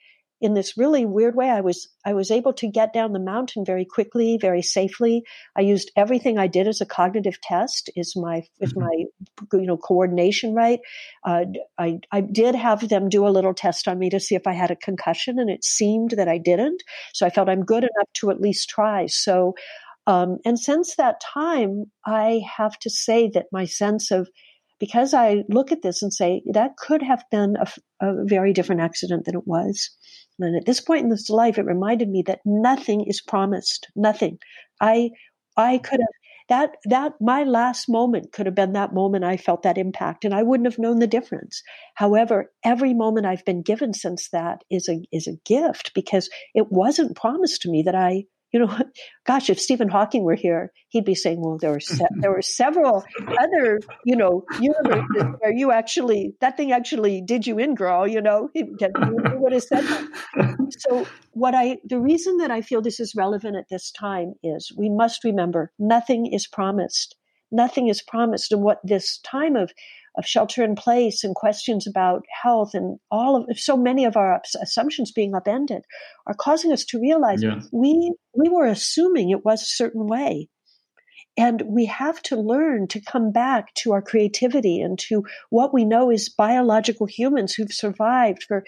[0.41, 1.49] in this really weird way.
[1.49, 5.23] I was I was able to get down the mountain very quickly, very safely.
[5.55, 7.89] I used everything I did as a cognitive test.
[7.95, 8.81] Is my is mm-hmm.
[8.81, 10.79] my you know coordination right?
[11.23, 11.45] Uh,
[11.77, 14.53] I I did have them do a little test on me to see if I
[14.53, 16.83] had a concussion, and it seemed that I didn't.
[17.13, 19.07] So I felt I'm good enough to at least try.
[19.07, 19.55] So.
[20.05, 24.27] Um, and since that time, I have to say that my sense of
[24.83, 27.67] because I look at this and say that could have been a,
[28.05, 29.89] a very different accident than it was.
[30.39, 33.87] And at this point in this life, it reminded me that nothing is promised.
[33.95, 34.39] Nothing.
[34.81, 35.11] I
[35.57, 36.09] I could have
[36.49, 40.33] that that my last moment could have been that moment I felt that impact, and
[40.33, 41.61] I wouldn't have known the difference.
[41.95, 46.71] However, every moment I've been given since that is a is a gift because it
[46.71, 48.77] wasn't promised to me that I you know,
[49.25, 52.43] gosh, if Stephen Hawking were here, he'd be saying, "Well, there were se- there were
[52.43, 53.03] several
[53.39, 58.21] other, you know, universes where you actually that thing actually did you in, girl." You
[58.21, 60.73] know, he, he would have said that.
[60.77, 64.71] So, what I the reason that I feel this is relevant at this time is
[64.77, 67.15] we must remember nothing is promised.
[67.51, 69.71] Nothing is promised, and what this time of
[70.17, 74.41] of shelter in place and questions about health and all of so many of our
[74.61, 75.83] assumptions being upended
[76.27, 77.59] are causing us to realize yeah.
[77.71, 80.47] we we were assuming it was a certain way
[81.35, 85.83] and we have to learn to come back to our creativity and to what we
[85.83, 88.63] know is biological humans who've survived for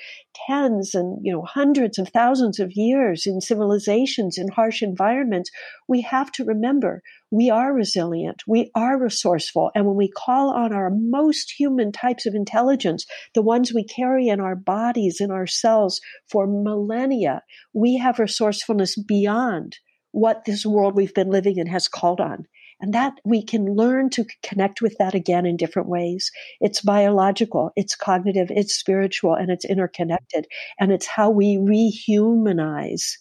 [0.48, 5.52] tens and you know hundreds of thousands of years in civilizations in harsh environments
[5.88, 10.74] we have to remember we are resilient we are resourceful and when we call on
[10.74, 13.06] our most human types of intelligence
[13.36, 17.42] the ones we carry in our bodies in our cells for millennia
[17.74, 19.78] we have resourcefulness beyond
[20.16, 22.48] what this world we've been living in has called on.
[22.86, 26.32] And that we can learn to connect with that again in different ways.
[26.62, 30.46] It's biological, it's cognitive, it's spiritual, and it's interconnected.
[30.80, 33.14] And it's how we rehumanize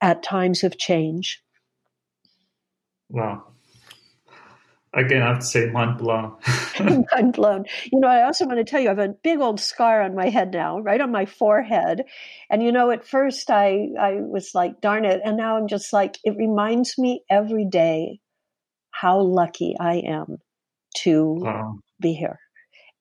[0.00, 1.42] at times of change.
[3.10, 3.44] Wow
[4.94, 6.36] again, I have to say, mind blown.
[6.80, 7.64] mind blown.
[7.92, 10.14] You know, I also want to tell you, I have a big old scar on
[10.14, 12.04] my head now, right on my forehead.
[12.48, 15.92] And you know, at first I I was like, darn it, and now I'm just
[15.92, 18.20] like, it reminds me every day
[19.04, 20.38] how lucky I am
[20.96, 21.78] to wow.
[22.00, 22.38] be here.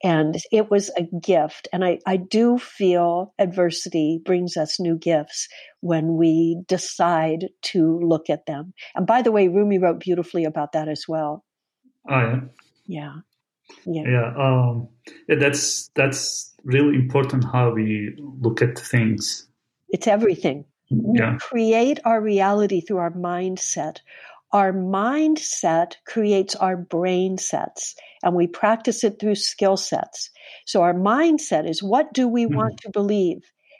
[0.03, 1.69] And it was a gift.
[1.71, 5.47] And I, I do feel adversity brings us new gifts
[5.79, 8.73] when we decide to look at them.
[8.95, 11.45] And by the way, Rumi wrote beautifully about that as well.
[12.09, 12.41] Oh yeah.
[12.85, 13.13] Yeah.
[13.85, 14.03] Yeah.
[14.05, 14.33] Yeah.
[14.37, 14.89] Um,
[15.29, 15.35] yeah.
[15.39, 19.47] That's that's really important how we look at things.
[19.87, 20.65] It's everything.
[20.91, 21.37] We yeah.
[21.39, 23.99] create our reality through our mindset.
[24.53, 30.29] Our mindset creates our brain sets, and we practice it through skill sets.
[30.65, 32.55] So our mindset is what do we mm-hmm.
[32.55, 33.39] want to believe?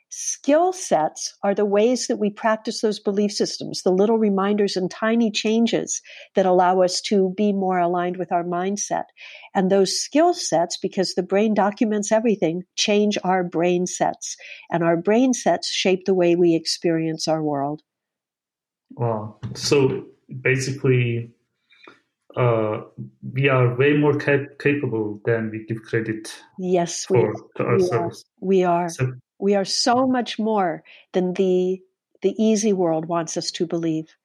[0.09, 4.89] Skill sets are the ways that we practice those belief systems, the little reminders and
[4.89, 6.01] tiny changes
[6.36, 9.05] that allow us to be more aligned with our mindset.
[9.55, 14.38] And those skill sets, because the brain documents everything, change our brain sets.
[14.71, 17.82] And our brain sets shape the way we experience our world.
[18.91, 19.39] Wow.
[19.55, 20.05] So
[20.41, 21.32] basically,
[22.36, 22.82] uh,
[23.34, 28.26] we are way more cap- capable than we give credit yes, for we, to ourselves.
[28.39, 28.82] We are.
[28.82, 28.89] We are.
[28.89, 31.82] So we are so much more than the
[32.21, 34.15] the easy world wants us to believe.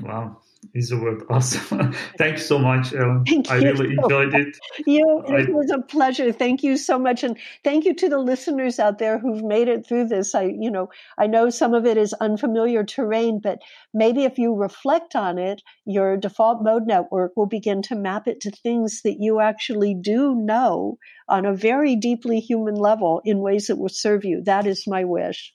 [0.00, 0.40] Wow.
[0.74, 1.92] Easy word Awesome.
[2.18, 3.24] Thank you so much, Ellen.
[3.24, 4.56] Thank I really so enjoyed it.
[4.86, 6.32] You, it I, was a pleasure.
[6.32, 7.22] Thank you so much.
[7.22, 10.34] And thank you to the listeners out there who've made it through this.
[10.34, 13.60] I, you know, I know some of it is unfamiliar terrain, but
[13.94, 18.40] maybe if you reflect on it, your default mode network will begin to map it
[18.42, 20.98] to things that you actually do know
[21.28, 24.42] on a very deeply human level in ways that will serve you.
[24.44, 25.52] That is my wish.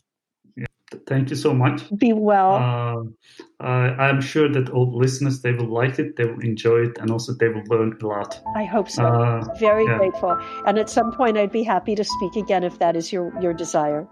[1.08, 1.82] Thank you so much.
[1.98, 3.14] Be well.
[3.60, 7.12] Uh, I'm sure that all listeners they will like it, they will enjoy it, and
[7.12, 8.39] also they will learn a lot.
[8.56, 9.06] I hope so.
[9.06, 9.98] Uh, Very yeah.
[9.98, 10.38] grateful.
[10.68, 13.54] And at some point, I'd be happy to speak again if that is your your
[13.54, 14.08] desire.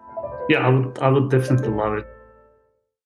[0.49, 0.99] Yeah, I would.
[0.99, 2.07] I would definitely love it.